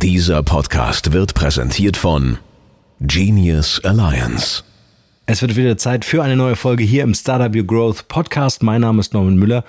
Dieser 0.00 0.44
Podcast 0.44 1.12
wird 1.12 1.34
präsentiert 1.34 1.96
von 1.96 2.38
Genius 3.00 3.84
Alliance. 3.84 4.62
Es 5.26 5.42
wird 5.42 5.56
wieder 5.56 5.76
Zeit 5.76 6.04
für 6.04 6.22
eine 6.22 6.36
neue 6.36 6.54
Folge 6.54 6.84
hier 6.84 7.02
im 7.02 7.14
Startup 7.14 7.52
Your 7.52 7.64
Growth 7.64 8.06
Podcast. 8.06 8.62
Mein 8.62 8.82
Name 8.82 9.00
ist 9.00 9.12
Norman 9.12 9.34
Müller 9.34 9.64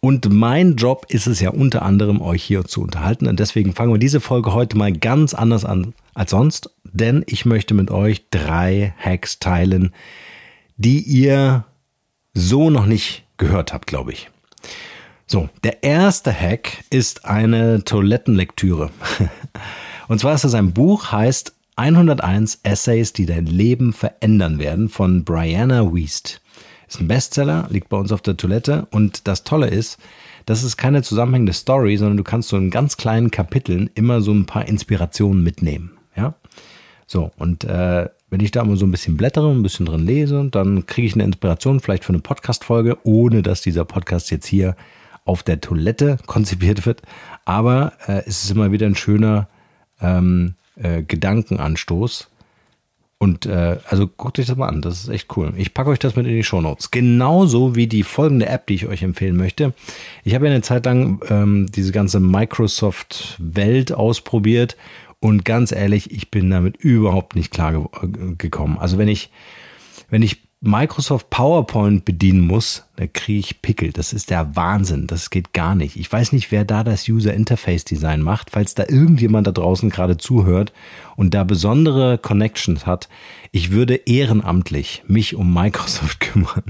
und 0.00 0.30
mein 0.30 0.76
Job 0.76 1.06
ist 1.08 1.26
es 1.26 1.40
ja 1.40 1.48
unter 1.48 1.80
anderem, 1.80 2.20
euch 2.20 2.42
hier 2.42 2.66
zu 2.66 2.82
unterhalten. 2.82 3.26
Und 3.26 3.40
deswegen 3.40 3.72
fangen 3.72 3.90
wir 3.90 3.98
diese 3.98 4.20
Folge 4.20 4.52
heute 4.52 4.76
mal 4.76 4.92
ganz 4.92 5.32
anders 5.32 5.64
an 5.64 5.94
als 6.12 6.32
sonst, 6.32 6.68
denn 6.84 7.24
ich 7.26 7.46
möchte 7.46 7.72
mit 7.72 7.90
euch 7.90 8.28
drei 8.28 8.92
Hacks 8.98 9.38
teilen, 9.38 9.94
die 10.76 11.00
ihr 11.00 11.64
so 12.34 12.68
noch 12.68 12.84
nicht 12.84 13.24
gehört 13.38 13.72
habt, 13.72 13.86
glaube 13.86 14.12
ich. 14.12 14.28
So, 15.32 15.48
der 15.62 15.84
erste 15.84 16.32
Hack 16.32 16.82
ist 16.90 17.24
eine 17.24 17.84
Toilettenlektüre. 17.84 18.90
Und 20.08 20.18
zwar 20.18 20.34
ist 20.34 20.42
es 20.42 20.54
ein 20.54 20.72
Buch, 20.72 21.12
heißt 21.12 21.54
101 21.76 22.58
Essays, 22.64 23.12
die 23.12 23.26
dein 23.26 23.46
Leben 23.46 23.92
verändern 23.92 24.58
werden 24.58 24.88
von 24.88 25.22
Brianna 25.22 25.94
Wiest. 25.94 26.40
Ist 26.88 27.00
ein 27.00 27.06
Bestseller, 27.06 27.68
liegt 27.70 27.90
bei 27.90 27.96
uns 27.96 28.10
auf 28.10 28.22
der 28.22 28.36
Toilette 28.36 28.88
und 28.90 29.28
das 29.28 29.44
Tolle 29.44 29.68
ist, 29.68 29.98
das 30.46 30.64
ist 30.64 30.76
keine 30.76 31.00
zusammenhängende 31.02 31.52
Story, 31.52 31.96
sondern 31.96 32.16
du 32.16 32.24
kannst 32.24 32.48
so 32.48 32.56
in 32.56 32.70
ganz 32.70 32.96
kleinen 32.96 33.30
Kapiteln 33.30 33.88
immer 33.94 34.22
so 34.22 34.32
ein 34.32 34.46
paar 34.46 34.66
Inspirationen 34.66 35.44
mitnehmen. 35.44 35.92
Ja, 36.16 36.34
so 37.06 37.30
und 37.36 37.62
äh, 37.62 38.08
wenn 38.30 38.40
ich 38.40 38.50
da 38.50 38.64
mal 38.64 38.76
so 38.76 38.84
ein 38.84 38.90
bisschen 38.90 39.16
blättere, 39.16 39.48
ein 39.48 39.62
bisschen 39.62 39.86
drin 39.86 40.04
lese, 40.04 40.48
dann 40.50 40.86
kriege 40.86 41.06
ich 41.06 41.14
eine 41.14 41.22
Inspiration 41.22 41.78
vielleicht 41.78 42.04
für 42.04 42.12
eine 42.12 42.18
Podcast-Folge, 42.18 42.98
ohne 43.04 43.42
dass 43.42 43.62
dieser 43.62 43.84
Podcast 43.84 44.32
jetzt 44.32 44.46
hier 44.46 44.74
auf 45.24 45.42
der 45.42 45.60
Toilette 45.60 46.18
konzipiert 46.26 46.86
wird. 46.86 47.02
Aber 47.44 47.92
äh, 48.06 48.22
es 48.26 48.44
ist 48.44 48.50
immer 48.50 48.72
wieder 48.72 48.86
ein 48.86 48.96
schöner 48.96 49.48
ähm, 50.00 50.54
äh, 50.76 51.02
Gedankenanstoß. 51.02 52.28
Und 53.22 53.44
äh, 53.44 53.76
also 53.86 54.06
guckt 54.06 54.38
euch 54.38 54.46
das 54.46 54.56
mal 54.56 54.68
an, 54.68 54.80
das 54.80 55.02
ist 55.02 55.08
echt 55.10 55.36
cool. 55.36 55.52
Ich 55.58 55.74
packe 55.74 55.90
euch 55.90 55.98
das 55.98 56.16
mit 56.16 56.26
in 56.26 56.32
die 56.32 56.42
Show 56.42 56.62
Notes. 56.62 56.90
Genauso 56.90 57.76
wie 57.76 57.86
die 57.86 58.02
folgende 58.02 58.46
App, 58.46 58.66
die 58.66 58.74
ich 58.74 58.86
euch 58.86 59.02
empfehlen 59.02 59.36
möchte. 59.36 59.74
Ich 60.24 60.34
habe 60.34 60.46
ja 60.46 60.52
eine 60.52 60.62
Zeit 60.62 60.86
lang 60.86 61.20
ähm, 61.28 61.66
diese 61.70 61.92
ganze 61.92 62.18
Microsoft-Welt 62.18 63.92
ausprobiert 63.92 64.78
und 65.20 65.44
ganz 65.44 65.70
ehrlich, 65.70 66.10
ich 66.10 66.30
bin 66.30 66.48
damit 66.48 66.78
überhaupt 66.78 67.36
nicht 67.36 67.52
klar 67.52 67.72
ge 67.72 67.82
äh, 67.82 68.34
gekommen. 68.36 68.78
Also 68.78 68.96
wenn 68.96 69.08
ich, 69.08 69.30
wenn 70.08 70.22
ich 70.22 70.49
Microsoft 70.62 71.30
PowerPoint 71.30 72.04
bedienen 72.04 72.46
muss, 72.46 72.84
da 72.96 73.06
kriege 73.06 73.38
ich 73.38 73.62
Pickel. 73.62 73.92
Das 73.92 74.12
ist 74.12 74.28
der 74.28 74.56
Wahnsinn. 74.56 75.06
Das 75.06 75.30
geht 75.30 75.54
gar 75.54 75.74
nicht. 75.74 75.96
Ich 75.96 76.12
weiß 76.12 76.32
nicht, 76.32 76.52
wer 76.52 76.66
da 76.66 76.84
das 76.84 77.08
User 77.08 77.32
Interface 77.32 77.86
Design 77.86 78.20
macht, 78.20 78.50
falls 78.50 78.74
da 78.74 78.84
irgendjemand 78.86 79.46
da 79.46 79.52
draußen 79.52 79.88
gerade 79.88 80.18
zuhört 80.18 80.74
und 81.16 81.32
da 81.32 81.44
besondere 81.44 82.18
Connections 82.18 82.84
hat. 82.84 83.08
Ich 83.52 83.70
würde 83.70 83.94
ehrenamtlich 83.94 85.02
mich 85.06 85.34
um 85.34 85.54
Microsoft 85.54 86.20
kümmern. 86.20 86.64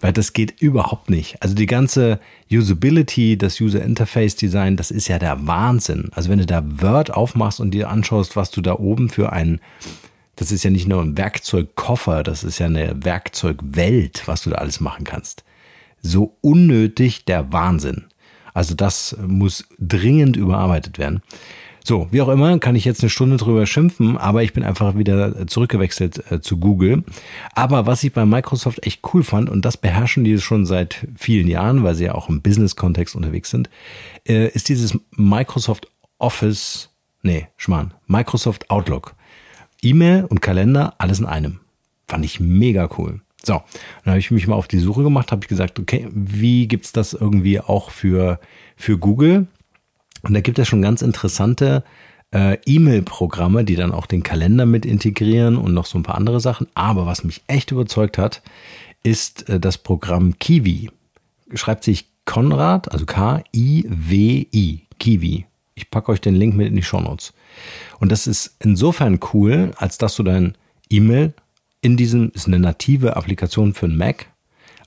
Weil 0.00 0.14
das 0.14 0.32
geht 0.32 0.62
überhaupt 0.62 1.10
nicht. 1.10 1.42
Also 1.42 1.54
die 1.54 1.66
ganze 1.66 2.20
Usability, 2.50 3.36
das 3.36 3.60
User 3.60 3.82
Interface 3.82 4.36
Design, 4.36 4.76
das 4.78 4.90
ist 4.90 5.08
ja 5.08 5.18
der 5.18 5.46
Wahnsinn. 5.46 6.08
Also 6.14 6.30
wenn 6.30 6.38
du 6.38 6.46
da 6.46 6.64
Word 6.80 7.12
aufmachst 7.12 7.60
und 7.60 7.72
dir 7.72 7.90
anschaust, 7.90 8.34
was 8.34 8.50
du 8.50 8.62
da 8.62 8.76
oben 8.76 9.10
für 9.10 9.30
ein 9.30 9.60
das 10.36 10.52
ist 10.52 10.64
ja 10.64 10.70
nicht 10.70 10.88
nur 10.88 11.02
ein 11.02 11.16
Werkzeugkoffer, 11.16 12.22
das 12.22 12.44
ist 12.44 12.58
ja 12.58 12.66
eine 12.66 13.04
Werkzeugwelt, 13.04 14.26
was 14.26 14.42
du 14.42 14.50
da 14.50 14.56
alles 14.56 14.80
machen 14.80 15.04
kannst. 15.04 15.44
So 16.00 16.36
unnötig 16.40 17.24
der 17.24 17.52
Wahnsinn. 17.52 18.04
Also 18.52 18.74
das 18.74 19.16
muss 19.26 19.64
dringend 19.78 20.36
überarbeitet 20.36 20.98
werden. 20.98 21.22
So, 21.86 22.08
wie 22.10 22.22
auch 22.22 22.30
immer, 22.30 22.58
kann 22.60 22.76
ich 22.76 22.86
jetzt 22.86 23.02
eine 23.02 23.10
Stunde 23.10 23.36
drüber 23.36 23.66
schimpfen, 23.66 24.16
aber 24.16 24.42
ich 24.42 24.54
bin 24.54 24.62
einfach 24.62 24.96
wieder 24.96 25.46
zurückgewechselt 25.46 26.32
äh, 26.32 26.40
zu 26.40 26.56
Google. 26.56 27.04
Aber 27.54 27.84
was 27.86 28.02
ich 28.02 28.14
bei 28.14 28.24
Microsoft 28.24 28.86
echt 28.86 29.02
cool 29.12 29.22
fand, 29.22 29.50
und 29.50 29.66
das 29.66 29.76
beherrschen 29.76 30.24
die 30.24 30.38
schon 30.38 30.64
seit 30.64 31.06
vielen 31.14 31.46
Jahren, 31.46 31.84
weil 31.84 31.94
sie 31.94 32.04
ja 32.04 32.14
auch 32.14 32.30
im 32.30 32.40
Business-Kontext 32.40 33.14
unterwegs 33.14 33.50
sind, 33.50 33.68
äh, 34.26 34.48
ist 34.48 34.70
dieses 34.70 34.98
Microsoft 35.10 35.88
Office, 36.16 36.88
nee, 37.22 37.48
Schmarrn, 37.58 37.92
Microsoft 38.06 38.70
Outlook. 38.70 39.14
E-Mail 39.84 40.24
und 40.24 40.40
Kalender, 40.40 40.94
alles 40.98 41.20
in 41.20 41.26
einem. 41.26 41.60
Fand 42.06 42.24
ich 42.24 42.40
mega 42.40 42.88
cool. 42.98 43.20
So, 43.42 43.62
dann 44.04 44.12
habe 44.12 44.18
ich 44.18 44.30
mich 44.30 44.46
mal 44.46 44.56
auf 44.56 44.68
die 44.68 44.78
Suche 44.78 45.02
gemacht, 45.02 45.30
habe 45.30 45.44
ich 45.44 45.48
gesagt, 45.48 45.78
okay, 45.78 46.08
wie 46.12 46.66
gibt's 46.66 46.92
das 46.92 47.12
irgendwie 47.12 47.60
auch 47.60 47.90
für, 47.90 48.40
für 48.76 48.98
Google? 48.98 49.46
Und 50.22 50.34
da 50.34 50.40
gibt 50.40 50.58
es 50.58 50.66
schon 50.66 50.80
ganz 50.80 51.02
interessante 51.02 51.84
äh, 52.34 52.58
E-Mail-Programme, 52.66 53.64
die 53.64 53.76
dann 53.76 53.92
auch 53.92 54.06
den 54.06 54.22
Kalender 54.22 54.64
mit 54.64 54.86
integrieren 54.86 55.56
und 55.56 55.74
noch 55.74 55.86
so 55.86 55.98
ein 55.98 56.02
paar 56.02 56.16
andere 56.16 56.40
Sachen. 56.40 56.66
Aber 56.74 57.06
was 57.06 57.24
mich 57.24 57.42
echt 57.46 57.70
überzeugt 57.70 58.16
hat, 58.16 58.42
ist 59.02 59.48
äh, 59.48 59.60
das 59.60 59.78
Programm 59.78 60.38
Kiwi. 60.38 60.90
Schreibt 61.52 61.84
sich 61.84 62.06
Konrad, 62.24 62.90
also 62.90 63.04
K-I-W-I, 63.04 64.86
Kiwi. 64.98 65.46
Ich 65.74 65.90
packe 65.90 66.12
euch 66.12 66.20
den 66.20 66.34
Link 66.34 66.54
mit 66.54 66.68
in 66.68 66.76
die 66.76 66.82
Show 66.82 67.00
Notes. 67.00 67.32
Und 67.98 68.12
das 68.12 68.26
ist 68.26 68.56
insofern 68.60 69.18
cool, 69.32 69.72
als 69.76 69.98
dass 69.98 70.16
du 70.16 70.22
dein 70.22 70.56
E-Mail 70.88 71.34
in 71.80 71.96
diesem, 71.96 72.30
ist 72.30 72.46
eine 72.46 72.58
native 72.58 73.16
Applikation 73.16 73.74
für 73.74 73.86
einen 73.86 73.96
Mac. 73.96 74.26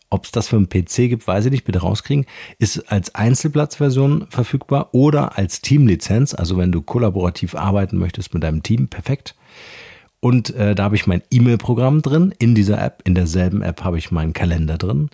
Ob 0.09 0.23
es 0.23 0.31
das 0.31 0.47
für 0.47 0.55
einen 0.55 0.69
PC 0.69 1.09
gibt, 1.09 1.27
weiß 1.27 1.45
ich 1.45 1.51
nicht, 1.51 1.65
bitte 1.65 1.79
rauskriegen. 1.79 2.25
Ist 2.59 2.91
als 2.91 3.13
Einzelplatzversion 3.13 4.27
verfügbar 4.29 4.93
oder 4.93 5.37
als 5.37 5.59
Teamlizenz. 5.59 6.33
Also 6.33 6.57
wenn 6.57 6.71
du 6.71 6.81
kollaborativ 6.81 7.55
arbeiten 7.55 7.97
möchtest 7.97 8.33
mit 8.33 8.43
deinem 8.43 8.63
Team, 8.63 8.87
perfekt. 8.87 9.35
Und 10.19 10.55
äh, 10.55 10.73
da 10.73 10.85
habe 10.85 10.95
ich 10.95 11.05
mein 11.05 11.21
E-Mail-Programm 11.29 12.01
drin 12.01 12.33
in 12.39 12.55
dieser 12.55 12.83
App. 12.83 13.01
In 13.05 13.13
derselben 13.13 13.61
App 13.61 13.83
habe 13.83 13.99
ich 13.99 14.11
meinen 14.11 14.33
Kalender 14.33 14.77
drin. 14.77 15.09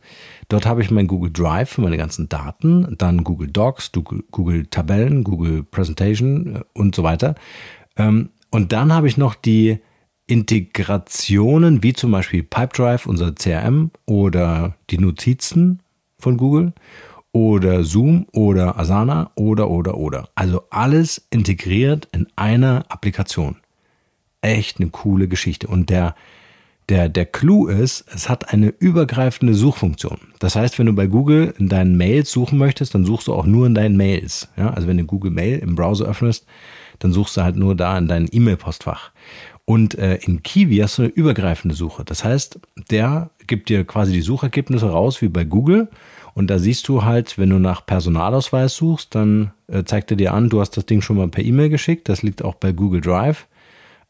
Dort 0.47 0.66
habe 0.66 0.81
ich 0.81 0.91
mein 0.91 1.08
Google 1.08 1.31
Drive 1.31 1.72
für 1.72 1.81
meine 1.81 1.97
ganzen 1.97 2.30
Daten, 2.30 2.96
dann 2.97 3.24
Google 3.24 3.50
Docs, 3.52 3.91
Google, 3.91 4.24
Google 4.31 4.66
Tabellen, 4.68 5.24
Google 5.24 5.64
Presentation 5.64 6.56
äh, 6.56 6.62
und 6.74 6.96
so 6.96 7.03
weiter. 7.03 7.36
Ähm, 7.97 8.30
und 8.50 8.72
dann 8.72 8.94
habe 8.94 9.08
ich 9.08 9.18
noch 9.18 9.36
die 9.36 9.80
Integrationen, 10.25 11.84
wie 11.84 11.94
zum 11.94 12.12
Beispiel 12.12 12.44
Pipedrive, 12.44 13.09
unser 13.09 13.35
CRM, 13.35 13.91
oder 14.06 14.78
die 14.90 14.97
Notizen 14.97 15.81
von 16.18 16.38
Google, 16.38 16.74
oder 17.34 17.84
Zoom, 17.84 18.28
oder 18.31 18.80
Asana, 18.80 19.31
oder, 19.35 19.70
oder, 19.70 19.97
oder. 19.97 20.30
Also 20.35 20.64
alles 20.70 21.28
integriert 21.30 22.08
in 22.14 22.28
einer 22.38 22.85
Applikation 22.88 23.58
echt 24.44 24.80
eine 24.80 24.90
coole 24.90 25.28
Geschichte. 25.28 25.68
Und 25.68 25.90
der, 25.90 26.16
der, 26.90 27.09
der 27.09 27.26
Clou 27.26 27.68
ist, 27.68 28.06
es 28.14 28.30
hat 28.30 28.54
eine 28.54 28.68
übergreifende 28.68 29.54
Suchfunktion. 29.54 30.20
Das 30.40 30.56
heißt, 30.56 30.78
wenn 30.80 30.88
du 30.88 30.94
bei 30.94 31.08
Google 31.08 31.54
in 31.58 31.70
deinen 31.70 31.98
Mails 31.98 32.31
suchen 32.31 32.58
möchtest, 32.58 32.94
dann 32.94 33.06
suchst 33.06 33.28
du 33.28 33.34
auch 33.34 33.46
nur 33.46 33.66
in 33.68 33.76
deinen 33.76 33.98
Mails. 33.98 34.50
Ja, 34.58 34.72
also 34.72 34.88
wenn 34.88 34.98
du 34.98 35.06
Google 35.06 35.32
Mail 35.32 35.59
im 35.59 35.76
Browser 35.76 36.06
öffnest, 36.06 36.46
dann 37.00 37.12
suchst 37.12 37.38
du 37.38 37.42
halt 37.42 37.56
nur 37.56 37.76
da 37.76 37.98
in 37.98 38.08
deinem 38.08 38.28
E-Mail-Postfach. 38.32 39.12
Und 39.66 39.98
äh, 39.98 40.16
in 40.16 40.44
Kiwi 40.44 40.78
hast 40.78 40.98
du 40.98 41.03
eine 41.03 41.12
übergreifende 41.12 41.76
Suche. 41.76 42.03
Das 42.03 42.24
heißt, 42.26 42.59
der 42.92 43.30
gibt 43.48 43.70
dir 43.70 43.86
quasi 43.86 44.12
die 44.12 44.22
Suchergebnisse 44.22 44.90
raus 44.90 45.22
wie 45.22 45.30
bei 45.30 45.46
Google. 45.46 45.88
Und 46.34 46.50
da 46.50 46.59
siehst 46.59 46.88
du 46.88 47.03
halt, 47.03 47.38
wenn 47.38 47.50
du 47.50 47.59
nach 47.59 47.86
Personalausweis 47.86 48.76
suchst, 48.76 49.16
dann 49.16 49.52
äh, 49.68 49.84
zeigt 49.84 50.12
er 50.12 50.18
dir 50.18 50.34
an, 50.34 50.50
du 50.50 50.59
hast 50.59 50.72
das 50.72 50.86
Ding 50.86 51.02
schon 51.02 51.18
mal 51.18 51.30
per 51.30 51.44
E-Mail 51.44 51.70
geschickt. 51.70 52.09
Das 52.09 52.24
liegt 52.24 52.44
auch 52.44 52.56
bei 52.56 52.74
Google 52.74 53.02
Drive 53.02 53.48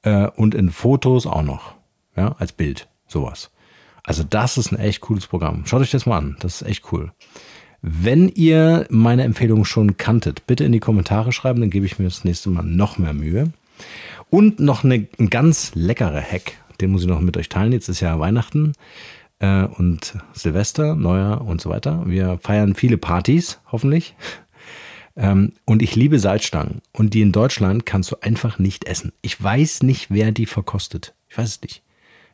äh, 0.04 0.28
und 0.28 0.56
in 0.56 0.70
Fotos 0.70 1.26
auch 1.26 1.44
noch, 1.44 1.74
ja, 2.16 2.36
als 2.40 2.52
Bild, 2.52 2.88
sowas. 3.08 3.52
Also 4.04 4.24
das 4.24 4.58
ist 4.58 4.72
ein 4.72 4.80
echt 4.80 5.02
cooles 5.02 5.28
Programm. 5.28 5.66
Schaut 5.66 5.82
euch 5.82 5.92
das 5.92 6.06
mal 6.06 6.18
an, 6.18 6.36
das 6.40 6.62
ist 6.62 6.68
echt 6.68 6.92
cool. 6.92 7.12
Wenn 7.82 8.30
ihr 8.30 8.86
meine 8.90 9.24
Empfehlung 9.24 9.66
schon 9.66 9.98
kanntet, 9.98 10.48
bitte 10.48 10.64
in 10.64 10.72
die 10.72 10.80
Kommentare 10.80 11.32
schreiben, 11.32 11.60
dann 11.60 11.70
gebe 11.70 11.86
ich 11.86 12.00
mir 12.00 12.06
das 12.06 12.24
nächste 12.24 12.50
Mal 12.50 12.64
noch 12.64 12.98
mehr 12.98 13.14
Mühe. 13.14 13.52
Und 14.30 14.60
noch 14.60 14.84
eine, 14.84 15.08
ein 15.20 15.30
ganz 15.30 15.72
leckerer 15.76 16.22
Hack, 16.22 16.54
den 16.80 16.92
muss 16.92 17.02
ich 17.02 17.08
noch 17.08 17.20
mit 17.20 17.36
euch 17.38 17.50
teilen. 17.50 17.74
Jetzt 17.74 17.90
ist 17.90 18.00
ja 18.00 18.20
Weihnachten 18.20 18.74
äh, 19.40 19.66
und 19.66 20.18
Silvester, 20.34 20.96
Neujahr 20.96 21.42
und 21.42 21.62
so 21.62 21.70
weiter. 21.70 22.04
Wir 22.06 22.40
feiern 22.42 22.74
viele 22.74 22.98
Partys, 22.98 23.60
hoffentlich. 23.72 24.16
Ähm, 25.16 25.54
und 25.66 25.82
ich 25.82 25.96
liebe 25.96 26.20
Salzstangen. 26.20 26.82
Und 26.92 27.14
die 27.14 27.22
in 27.22 27.32
Deutschland 27.32 27.86
kannst 27.86 28.12
du 28.12 28.18
einfach 28.22 28.60
nicht 28.60 28.86
essen. 28.86 29.14
Ich 29.22 29.42
weiß 29.42 29.84
nicht, 29.84 30.10
wer 30.10 30.32
die 30.32 30.46
verkostet. 30.46 31.14
Ich 31.30 31.38
weiß 31.38 31.50
es 31.50 31.62
nicht. 31.62 31.84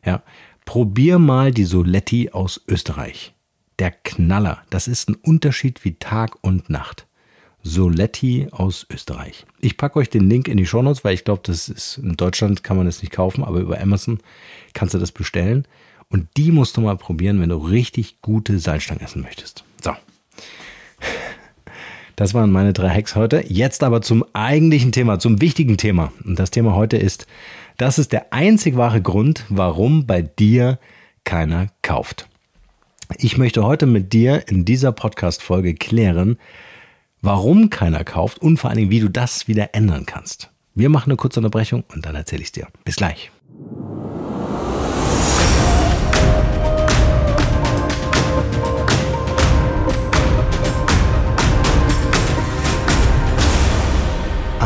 Ja. 0.04 0.22
Probier 0.64 1.18
mal 1.18 1.52
die 1.52 1.64
Soletti 1.64 2.30
aus 2.30 2.60
Österreich. 2.68 3.34
Der 3.78 3.90
Knaller. 3.90 4.62
Das 4.70 4.88
ist 4.88 5.08
ein 5.08 5.16
Unterschied 5.16 5.84
wie 5.84 5.94
Tag 5.94 6.36
und 6.42 6.70
Nacht. 6.70 7.06
Soletti 7.62 8.48
aus 8.50 8.86
Österreich. 8.90 9.44
Ich 9.60 9.76
packe 9.76 9.98
euch 9.98 10.08
den 10.08 10.30
Link 10.30 10.48
in 10.48 10.56
die 10.56 10.66
Show 10.66 10.80
Notes, 10.80 11.04
weil 11.04 11.14
ich 11.14 11.24
glaube, 11.24 11.42
das 11.44 11.68
ist 11.68 11.98
in 11.98 12.16
Deutschland 12.16 12.62
kann 12.62 12.76
man 12.76 12.86
das 12.86 13.02
nicht 13.02 13.12
kaufen, 13.12 13.44
aber 13.44 13.60
über 13.60 13.80
Amazon 13.80 14.18
kannst 14.72 14.94
du 14.94 14.98
das 14.98 15.12
bestellen. 15.12 15.66
Und 16.08 16.28
die 16.36 16.52
musst 16.52 16.76
du 16.76 16.80
mal 16.80 16.96
probieren, 16.96 17.40
wenn 17.40 17.50
du 17.50 17.56
richtig 17.56 18.20
gute 18.22 18.58
Salzstangen 18.58 19.04
essen 19.04 19.22
möchtest. 19.22 19.64
So. 19.82 19.92
Das 22.20 22.34
waren 22.34 22.50
meine 22.50 22.74
drei 22.74 22.90
Hacks 22.90 23.16
heute. 23.16 23.42
Jetzt 23.48 23.82
aber 23.82 24.02
zum 24.02 24.26
eigentlichen 24.34 24.92
Thema, 24.92 25.18
zum 25.18 25.40
wichtigen 25.40 25.78
Thema. 25.78 26.12
Und 26.22 26.38
das 26.38 26.50
Thema 26.50 26.74
heute 26.74 26.98
ist, 26.98 27.26
das 27.78 27.98
ist 27.98 28.12
der 28.12 28.30
einzig 28.30 28.76
wahre 28.76 29.00
Grund, 29.00 29.46
warum 29.48 30.04
bei 30.04 30.20
dir 30.20 30.78
keiner 31.24 31.68
kauft. 31.80 32.28
Ich 33.16 33.38
möchte 33.38 33.64
heute 33.64 33.86
mit 33.86 34.12
dir 34.12 34.46
in 34.48 34.66
dieser 34.66 34.92
Podcast-Folge 34.92 35.72
klären, 35.72 36.36
warum 37.22 37.70
keiner 37.70 38.04
kauft 38.04 38.36
und 38.36 38.58
vor 38.58 38.68
allen 38.68 38.80
Dingen, 38.80 38.90
wie 38.90 39.00
du 39.00 39.08
das 39.08 39.48
wieder 39.48 39.74
ändern 39.74 40.04
kannst. 40.04 40.50
Wir 40.74 40.90
machen 40.90 41.10
eine 41.10 41.16
kurze 41.16 41.40
Unterbrechung 41.40 41.84
und 41.88 42.04
dann 42.04 42.16
erzähle 42.16 42.42
ich 42.42 42.48
es 42.48 42.52
dir. 42.52 42.66
Bis 42.84 42.96
gleich. 42.96 43.30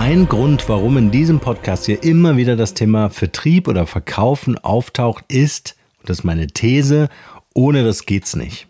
Ein 0.05 0.29
Grund, 0.29 0.69
warum 0.69 0.99
in 0.99 1.11
diesem 1.11 1.41
Podcast 1.41 1.87
hier 1.87 2.05
immer 2.05 2.37
wieder 2.37 2.57
das 2.57 2.75
Thema 2.75 3.09
Vertrieb 3.09 3.69
oder 3.69 3.87
Verkaufen 3.87 4.59
auftaucht, 4.59 5.25
ist, 5.29 5.77
und 6.01 6.11
das 6.11 6.19
ist 6.19 6.25
meine 6.25 6.47
These, 6.47 7.09
ohne 7.55 7.85
das 7.85 8.05
geht's 8.05 8.37
nicht. 8.37 8.69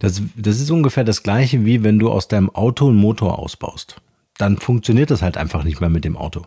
Das, 0.00 0.20
das 0.34 0.58
ist 0.58 0.72
ungefähr 0.72 1.04
das 1.04 1.22
gleiche, 1.22 1.64
wie 1.64 1.84
wenn 1.84 2.00
du 2.00 2.10
aus 2.10 2.26
deinem 2.26 2.50
Auto 2.50 2.88
einen 2.88 2.96
Motor 2.96 3.38
ausbaust. 3.38 4.00
Dann 4.38 4.58
funktioniert 4.58 5.12
das 5.12 5.22
halt 5.22 5.36
einfach 5.36 5.62
nicht 5.62 5.80
mehr 5.80 5.88
mit 5.88 6.04
dem 6.04 6.16
Auto. 6.16 6.46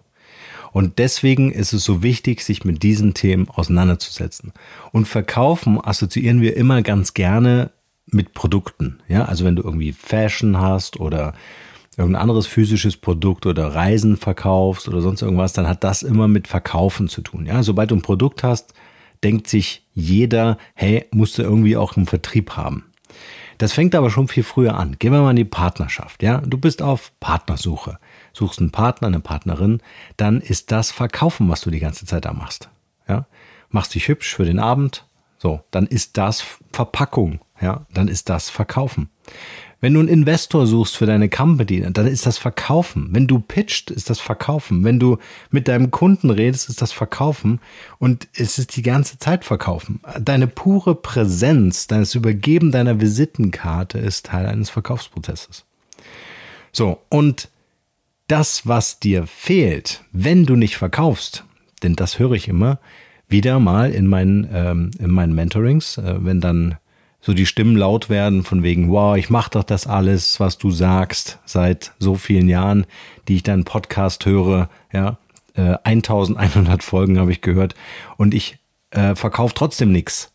Und 0.74 1.00
deswegen 1.00 1.54
ist 1.54 1.72
es 1.72 1.86
so 1.86 2.04
wichtig, 2.04 2.42
sich 2.42 2.66
mit 2.66 2.84
diesen 2.84 3.14
Themen 3.14 3.48
auseinanderzusetzen. 3.48 4.52
Und 4.92 5.08
verkaufen 5.08 5.80
assoziieren 5.82 6.42
wir 6.42 6.58
immer 6.58 6.82
ganz 6.82 7.14
gerne 7.14 7.72
mit 8.08 8.34
Produkten. 8.34 9.00
Ja, 9.08 9.24
also 9.24 9.46
wenn 9.46 9.56
du 9.56 9.64
irgendwie 9.64 9.94
Fashion 9.94 10.60
hast 10.60 11.00
oder 11.00 11.36
irgendein 11.98 12.22
anderes 12.22 12.48
physisches 12.48 12.98
Produkt 12.98 13.46
oder 13.46 13.74
Reisen 13.74 14.18
verkaufst 14.18 14.88
oder 14.88 15.02
sonst 15.02 15.22
irgendwas, 15.22 15.54
dann 15.54 15.68
hat 15.68 15.84
das 15.84 16.04
immer 16.04 16.28
mit 16.28 16.48
Verkaufen 16.48 17.08
zu 17.08 17.22
tun. 17.22 17.46
Ja, 17.46 17.64
sobald 17.64 17.92
du 17.92 17.96
ein 17.96 18.02
Produkt 18.02 18.44
hast, 18.44 18.74
denkt 19.24 19.48
sich 19.48 19.88
jeder, 19.94 20.58
hey, 20.74 21.06
musst 21.12 21.38
du 21.38 21.44
irgendwie 21.44 21.78
auch 21.78 21.96
einen 21.96 22.06
Vertrieb 22.06 22.52
haben. 22.52 22.86
Das 23.58 23.72
fängt 23.72 23.96
aber 23.96 24.10
schon 24.10 24.28
viel 24.28 24.44
früher 24.44 24.76
an. 24.76 24.98
Gehen 25.00 25.14
wir 25.14 25.22
mal 25.22 25.30
in 25.30 25.38
die 25.38 25.46
Partnerschaft. 25.46 26.22
Ja, 26.22 26.40
du 26.40 26.58
bist 26.58 26.82
auf 26.82 27.14
Partnersuche, 27.22 28.00
suchst 28.34 28.60
einen 28.60 28.72
Partner, 28.72 29.08
eine 29.08 29.22
Partnerin, 29.22 29.82
dann 30.18 30.42
ist 30.42 30.72
das 30.72 30.92
Verkaufen, 30.92 31.50
was 31.50 31.62
du 31.62 31.72
die 31.72 31.80
ganze 31.80 32.06
Zeit 32.06 32.26
da 32.26 32.34
machst. 32.34 32.70
Ja, 33.08 33.28
machst 33.70 33.96
dich 33.96 34.10
hübsch 34.10 34.36
für 34.36 34.46
den 34.46 34.60
Abend, 34.60 35.06
so, 35.38 35.62
dann 35.72 35.86
ist 35.86 36.18
das 36.18 36.44
Verpackung. 36.72 37.40
Ja, 37.62 37.86
dann 37.94 38.08
ist 38.08 38.30
das 38.30 38.50
Verkaufen. 38.50 39.10
Wenn 39.82 39.94
du 39.94 40.00
einen 40.00 40.10
Investor 40.10 40.66
suchst 40.68 40.98
für 40.98 41.06
deine 41.06 41.30
Company, 41.30 41.86
dann 41.92 42.08
ist 42.08 42.26
das 42.26 42.38
Verkaufen. 42.38 43.10
Wenn 43.12 43.28
du 43.28 43.40
pitcht, 43.40 43.92
ist 43.92 44.10
das 44.10 44.20
Verkaufen. 44.20 44.84
Wenn 44.84 45.00
du 45.00 45.18
mit 45.52 45.68
deinem 45.68 45.92
Kunden 45.92 46.30
redest, 46.30 46.70
ist 46.70 46.82
das 46.82 46.92
Verkaufen. 46.92 47.60
Und 48.00 48.28
es 48.34 48.58
ist 48.58 48.76
die 48.76 48.82
ganze 48.82 49.20
Zeit 49.20 49.46
Verkaufen. 49.46 50.00
Deine 50.20 50.48
pure 50.48 50.96
Präsenz, 50.96 51.88
das 51.88 52.16
Übergeben 52.16 52.72
deiner 52.72 53.02
Visitenkarte 53.02 54.00
ist 54.00 54.28
Teil 54.28 54.46
eines 54.46 54.70
Verkaufsprozesses. 54.70 55.66
So, 56.72 57.00
und 57.10 57.50
das, 58.28 58.68
was 58.68 59.00
dir 59.00 59.28
fehlt, 59.28 60.04
wenn 60.12 60.46
du 60.46 60.56
nicht 60.56 60.78
verkaufst, 60.78 61.44
denn 61.84 61.96
das 61.96 62.18
höre 62.18 62.34
ich 62.34 62.48
immer 62.48 62.80
wieder 63.28 63.60
mal 63.60 63.92
in 63.92 64.08
meinen, 64.08 64.48
ähm, 64.52 64.92
in 65.00 65.12
meinen 65.12 65.36
Mentorings, 65.36 65.98
äh, 65.98 66.16
wenn 66.20 66.42
dann 66.42 66.78
so 67.26 67.34
die 67.34 67.48
Stimmen 67.48 67.76
laut 67.76 68.10
werden 68.10 68.44
von 68.44 68.62
wegen, 68.62 68.92
wow, 68.92 69.18
ich 69.18 69.32
mache 69.32 69.50
doch 69.50 69.64
das 69.64 69.88
alles, 69.88 70.40
was 70.40 70.60
du 70.60 70.70
sagst, 70.70 71.40
seit 71.46 71.94
so 71.98 72.14
vielen 72.14 72.48
Jahren, 72.48 72.86
die 73.28 73.38
ich 73.38 73.44
deinen 73.44 73.64
Podcast 73.64 74.28
höre, 74.28 74.70
ja, 74.94 75.18
äh, 75.56 75.76
1100 75.84 76.84
Folgen 76.84 77.18
habe 77.18 77.32
ich 77.32 77.42
gehört 77.42 77.74
und 78.18 78.36
ich 78.36 78.60
äh, 78.92 79.16
verkaufe 79.16 79.56
trotzdem 79.56 79.92
nichts. 79.92 80.34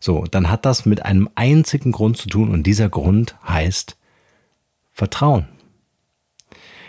So, 0.00 0.24
dann 0.28 0.50
hat 0.50 0.66
das 0.66 0.86
mit 0.86 1.04
einem 1.04 1.30
einzigen 1.36 1.92
Grund 1.92 2.16
zu 2.16 2.28
tun 2.28 2.50
und 2.50 2.64
dieser 2.64 2.88
Grund 2.88 3.36
heißt 3.46 3.96
Vertrauen. 4.92 5.46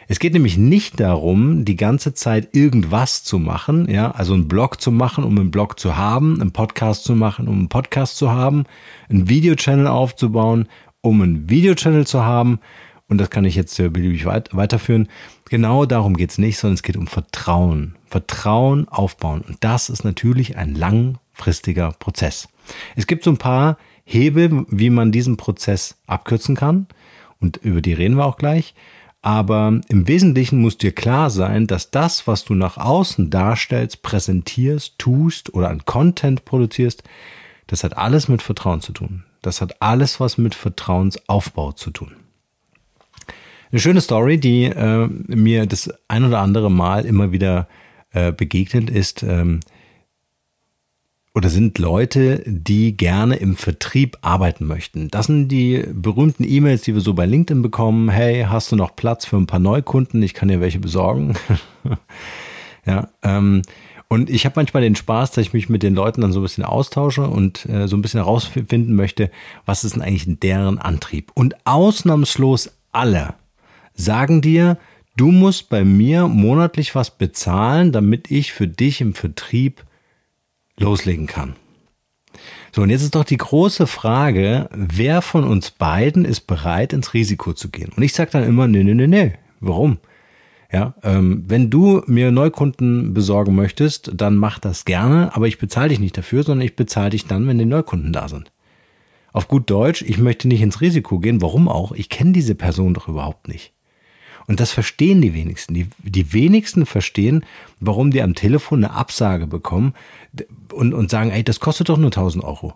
Es 0.08 0.20
geht 0.20 0.34
nämlich 0.34 0.58
nicht 0.58 1.00
darum, 1.00 1.66
die 1.66 1.76
ganze 1.76 2.14
Zeit 2.14 2.56
irgendwas 2.56 3.24
zu 3.24 3.40
machen, 3.40 3.90
ja, 3.90 4.12
also 4.12 4.34
einen 4.34 4.48
Blog 4.48 4.80
zu 4.80 4.92
machen, 4.92 5.24
um 5.24 5.38
einen 5.38 5.52
Blog 5.52 5.80
zu 5.80 5.98
haben, 5.98 6.40
einen 6.40 6.52
Podcast 6.52 7.04
zu 7.04 7.16
machen, 7.16 7.48
um 7.48 7.58
einen 7.60 7.70
Podcast 7.70 8.18
zu 8.18 8.32
haben, 8.32 8.66
einen 9.10 9.30
Videochannel 9.30 9.88
aufzubauen, 9.88 10.68
um 11.02 11.22
einen 11.22 11.50
Videochannel 11.50 12.06
zu 12.06 12.24
haben. 12.24 12.60
Und 13.08 13.20
das 13.20 13.30
kann 13.30 13.46
ich 13.46 13.56
jetzt 13.56 13.78
beliebig 13.78 14.26
weiterführen. 14.26 15.08
Genau 15.50 15.86
darum 15.86 16.18
geht's 16.18 16.40
nicht, 16.40 16.58
sondern 16.58 16.76
es 16.76 16.84
geht 16.84 16.98
um 16.98 17.06
Vertrauen. 17.06 17.96
Vertrauen 18.08 18.88
aufbauen. 18.88 19.42
Und 19.42 19.58
das 19.64 19.90
ist 19.90 20.04
natürlich 20.04 20.58
ein 20.58 20.74
langfristiger 20.74 21.92
Prozess. 22.00 22.48
Es 22.96 23.06
gibt 23.06 23.24
so 23.24 23.30
ein 23.30 23.38
paar 23.38 23.78
Hebel, 24.06 24.66
wie 24.70 24.90
man 24.90 25.12
diesen 25.12 25.38
Prozess 25.38 25.98
abkürzen 26.08 26.56
kann. 26.56 26.88
Und 27.40 27.58
über 27.58 27.82
die 27.82 27.94
reden 27.94 28.18
wir 28.18 28.26
auch 28.26 28.38
gleich. 28.38 28.74
Aber 29.26 29.82
im 29.90 30.08
Wesentlichen 30.08 30.62
muss 30.62 30.78
dir 30.78 30.92
klar 30.92 31.32
sein, 31.32 31.66
dass 31.66 31.90
das, 31.90 32.28
was 32.28 32.46
du 32.46 32.54
nach 32.54 32.78
außen 32.78 33.32
darstellst, 33.32 34.04
präsentierst, 34.04 35.00
tust 35.00 35.52
oder 35.52 35.72
an 35.72 35.84
Content 35.84 36.46
produzierst, 36.46 37.02
das 37.66 37.84
hat 37.84 37.98
alles 37.98 38.28
mit 38.28 38.44
Vertrauen 38.44 38.82
zu 38.82 38.94
tun. 38.94 39.24
Das 39.42 39.62
hat 39.62 39.82
alles 39.82 40.20
was 40.20 40.38
mit 40.38 40.54
Vertrauensaufbau 40.54 41.72
zu 41.72 41.90
tun. 41.90 42.12
Eine 43.72 43.80
schöne 43.80 44.02
Story, 44.02 44.38
die 44.38 44.66
äh, 44.66 45.08
mir 45.08 45.66
das 45.66 45.92
ein 46.08 46.24
oder 46.24 46.38
andere 46.42 46.70
Mal 46.70 47.04
immer 47.04 47.32
wieder 47.32 47.68
äh, 48.12 48.32
begegnet 48.32 48.92
ist, 48.92 49.24
ähm, 49.24 49.62
oder 51.36 51.50
sind 51.50 51.78
Leute, 51.80 52.42
die 52.46 52.96
gerne 52.96 53.36
im 53.36 53.58
Vertrieb 53.58 54.18
arbeiten 54.22 54.66
möchten. 54.66 55.10
Das 55.10 55.26
sind 55.26 55.50
die 55.50 55.84
berühmten 55.94 56.46
E-Mails, 56.46 56.84
die 56.84 56.94
wir 56.94 57.02
so 57.02 57.14
bei 57.14 57.26
LinkedIn 57.26 57.62
bekommen. 57.62 58.08
Hey, 58.08 58.46
hast 58.50 58.72
du 58.72 58.78
noch 58.78 58.96
Platz 58.96 59.26
für 59.26 59.36
ein 59.36 59.46
paar 59.46 59.60
Neukunden? 59.60 60.24
Ich 60.24 60.34
kann 60.34 60.48
dir 60.48 60.62
welche 60.62 60.80
besorgen. 60.80 61.36
ja, 62.86 63.10
ähm, 63.22 63.64
und 64.08 64.30
ich 64.30 64.46
habe 64.46 64.54
manchmal 64.56 64.84
den 64.84 64.96
Spaß, 64.96 65.32
dass 65.32 65.46
ich 65.46 65.52
mich 65.52 65.68
mit 65.68 65.84
den 65.84 65.94
Leuten 65.94 66.22
dann 66.22 66.32
so 66.32 66.40
ein 66.40 66.44
bisschen 66.44 66.64
austausche 66.64 67.28
und 67.28 67.66
äh, 67.66 67.90
so 67.90 67.98
ein 67.98 68.02
bisschen 68.02 68.22
herausfinden 68.22 68.96
möchte, 68.96 69.30
was 69.66 69.84
ist 69.84 69.96
denn 69.96 70.04
eigentlich 70.04 70.40
deren 70.40 70.78
Antrieb. 70.78 71.32
Und 71.34 71.56
ausnahmslos 71.66 72.72
alle 72.94 73.34
sagen 73.94 74.42
dir, 74.42 74.78
du 75.18 75.32
musst 75.32 75.68
bei 75.68 75.84
mir 75.84 76.30
monatlich 76.30 76.96
was 76.96 77.12
bezahlen, 77.12 77.92
damit 77.92 78.32
ich 78.32 78.54
für 78.54 78.70
dich 78.70 79.02
im 79.02 79.14
Vertrieb 79.14 79.85
loslegen 80.80 81.28
kann. 81.28 81.56
So, 82.72 82.82
und 82.82 82.90
jetzt 82.90 83.04
ist 83.04 83.16
doch 83.16 83.24
die 83.24 83.38
große 83.38 83.88
Frage, 83.88 84.70
wer 84.74 85.22
von 85.22 85.46
uns 85.46 85.72
beiden 85.72 86.26
ist 86.26 86.42
bereit, 86.42 86.92
ins 86.92 87.14
Risiko 87.14 87.54
zu 87.54 87.70
gehen? 87.70 87.92
Und 87.96 88.04
ich 88.04 88.14
sage 88.14 88.32
dann 88.32 88.44
immer, 88.44 88.68
nee, 88.68 88.84
nee, 88.84 88.94
nee, 88.94 89.08
nee. 89.08 89.34
Warum? 89.62 90.00
Ja, 90.72 90.94
ähm, 91.04 91.46
wenn 91.48 91.70
du 91.70 92.02
mir 92.08 92.32
Neukunden 92.32 93.14
besorgen 93.14 93.56
möchtest, 93.56 94.12
dann 94.14 94.36
mach 94.36 94.60
das 94.60 94.84
gerne, 94.84 95.34
aber 95.34 95.48
ich 95.48 95.58
bezahle 95.58 95.90
dich 95.90 96.00
nicht 96.00 96.18
dafür, 96.18 96.44
sondern 96.44 96.66
ich 96.66 96.76
bezahle 96.76 97.12
dich 97.12 97.28
dann, 97.28 97.48
wenn 97.48 97.58
die 97.58 97.66
Neukunden 97.66 98.12
da 98.12 98.28
sind. 98.28 98.52
Auf 99.32 99.48
gut 99.48 99.70
Deutsch, 99.70 100.02
ich 100.02 100.18
möchte 100.18 100.48
nicht 100.48 100.62
ins 100.62 100.82
Risiko 100.82 101.20
gehen. 101.20 101.42
Warum 101.42 101.70
auch? 101.70 101.92
Ich 101.94 102.10
kenne 102.10 102.34
diese 102.34 102.56
Person 102.56 102.94
doch 102.94 103.08
überhaupt 103.08 103.48
nicht. 103.48 103.74
Und 104.48 104.60
das 104.60 104.72
verstehen 104.72 105.22
die 105.22 105.34
wenigsten. 105.34 105.74
Die, 105.74 105.88
die 106.04 106.34
wenigsten 106.34 106.86
verstehen, 106.86 107.46
warum 107.80 108.12
die 108.12 108.22
am 108.22 108.36
Telefon 108.36 108.84
eine 108.84 108.94
Absage 108.94 109.48
bekommen 109.48 109.94
und, 110.72 110.94
und 110.94 111.10
sagen, 111.10 111.32
ey, 111.32 111.44
das 111.44 111.60
kostet 111.60 111.90
doch 111.90 111.98
nur 111.98 112.08
1000 112.08 112.44
Euro. 112.44 112.76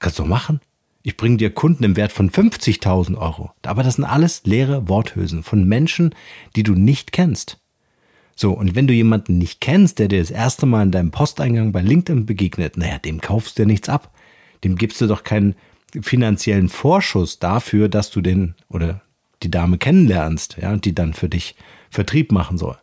Kannst 0.00 0.18
du 0.18 0.22
doch 0.22 0.28
machen. 0.28 0.60
Ich 1.02 1.16
bringe 1.16 1.38
dir 1.38 1.50
Kunden 1.50 1.84
im 1.84 1.96
Wert 1.96 2.12
von 2.12 2.30
50.000 2.30 3.16
Euro. 3.16 3.52
Aber 3.62 3.82
das 3.82 3.94
sind 3.94 4.04
alles 4.04 4.42
leere 4.44 4.88
Worthülsen 4.88 5.42
von 5.42 5.64
Menschen, 5.64 6.14
die 6.56 6.62
du 6.62 6.74
nicht 6.74 7.12
kennst. 7.12 7.58
So, 8.36 8.52
und 8.52 8.74
wenn 8.74 8.86
du 8.86 8.92
jemanden 8.92 9.38
nicht 9.38 9.60
kennst, 9.60 9.98
der 9.98 10.08
dir 10.08 10.20
das 10.20 10.30
erste 10.30 10.66
Mal 10.66 10.82
in 10.82 10.92
deinem 10.92 11.10
Posteingang 11.10 11.72
bei 11.72 11.80
LinkedIn 11.80 12.26
begegnet, 12.26 12.76
naja, 12.76 12.98
dem 12.98 13.20
kaufst 13.20 13.58
du 13.58 13.62
ja 13.62 13.66
nichts 13.66 13.88
ab. 13.88 14.14
Dem 14.64 14.76
gibst 14.76 15.00
du 15.00 15.06
doch 15.06 15.24
keinen 15.24 15.54
finanziellen 16.00 16.68
Vorschuss 16.68 17.38
dafür, 17.38 17.88
dass 17.88 18.10
du 18.10 18.20
den 18.20 18.54
oder 18.68 19.00
die 19.42 19.50
Dame 19.50 19.78
kennenlernst, 19.78 20.56
ja, 20.60 20.76
die 20.76 20.94
dann 20.94 21.14
für 21.14 21.28
dich 21.28 21.54
Vertrieb 21.90 22.32
machen 22.32 22.58
soll. 22.58 22.76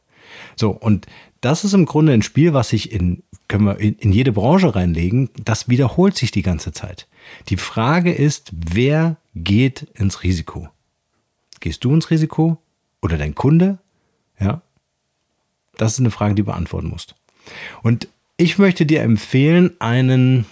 So, 0.55 0.71
und 0.71 1.05
das 1.41 1.63
ist 1.63 1.73
im 1.73 1.85
Grunde 1.85 2.13
ein 2.13 2.21
Spiel, 2.21 2.53
was 2.53 2.69
sich 2.69 2.91
in, 2.91 3.23
können 3.47 3.65
wir 3.65 3.79
in, 3.79 4.11
jede 4.11 4.31
Branche 4.31 4.73
reinlegen, 4.73 5.29
das 5.43 5.69
wiederholt 5.69 6.17
sich 6.17 6.31
die 6.31 6.41
ganze 6.41 6.71
Zeit. 6.71 7.07
Die 7.49 7.57
Frage 7.57 8.11
ist, 8.11 8.51
wer 8.51 9.17
geht 9.35 9.87
ins 9.93 10.23
Risiko? 10.23 10.69
Gehst 11.59 11.83
du 11.83 11.93
ins 11.93 12.09
Risiko 12.09 12.57
oder 13.01 13.17
dein 13.17 13.35
Kunde? 13.35 13.77
Ja, 14.39 14.61
das 15.77 15.93
ist 15.93 15.99
eine 15.99 16.11
Frage, 16.11 16.35
die 16.35 16.41
du 16.41 16.47
beantworten 16.47 16.87
musst. 16.87 17.15
Und 17.83 18.07
ich 18.37 18.57
möchte 18.57 18.85
dir 18.85 19.01
empfehlen, 19.01 19.71
einen, 19.79 20.45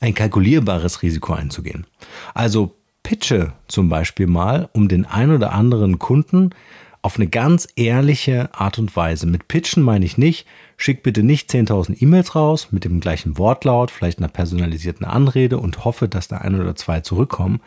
ein 0.00 0.14
kalkulierbares 0.14 1.02
Risiko 1.02 1.34
einzugehen. 1.34 1.86
Also 2.34 2.77
pitche 3.08 3.54
zum 3.68 3.88
Beispiel 3.88 4.26
mal 4.26 4.68
um 4.72 4.86
den 4.86 5.06
ein 5.06 5.30
oder 5.30 5.52
anderen 5.54 5.98
Kunden 5.98 6.50
auf 7.00 7.16
eine 7.16 7.26
ganz 7.26 7.66
ehrliche 7.74 8.52
Art 8.52 8.78
und 8.78 8.94
Weise. 8.96 9.26
Mit 9.26 9.48
Pitchen 9.48 9.82
meine 9.82 10.04
ich 10.04 10.18
nicht, 10.18 10.46
schick 10.76 11.02
bitte 11.02 11.22
nicht 11.22 11.50
10.000 11.50 12.02
E-Mails 12.02 12.34
raus 12.34 12.68
mit 12.70 12.84
dem 12.84 13.00
gleichen 13.00 13.38
Wortlaut, 13.38 13.90
vielleicht 13.90 14.18
einer 14.18 14.28
personalisierten 14.28 15.06
Anrede 15.06 15.56
und 15.56 15.86
hoffe, 15.86 16.06
dass 16.06 16.28
da 16.28 16.36
ein 16.36 16.60
oder 16.60 16.76
zwei 16.76 17.00
zurückkommen, 17.00 17.62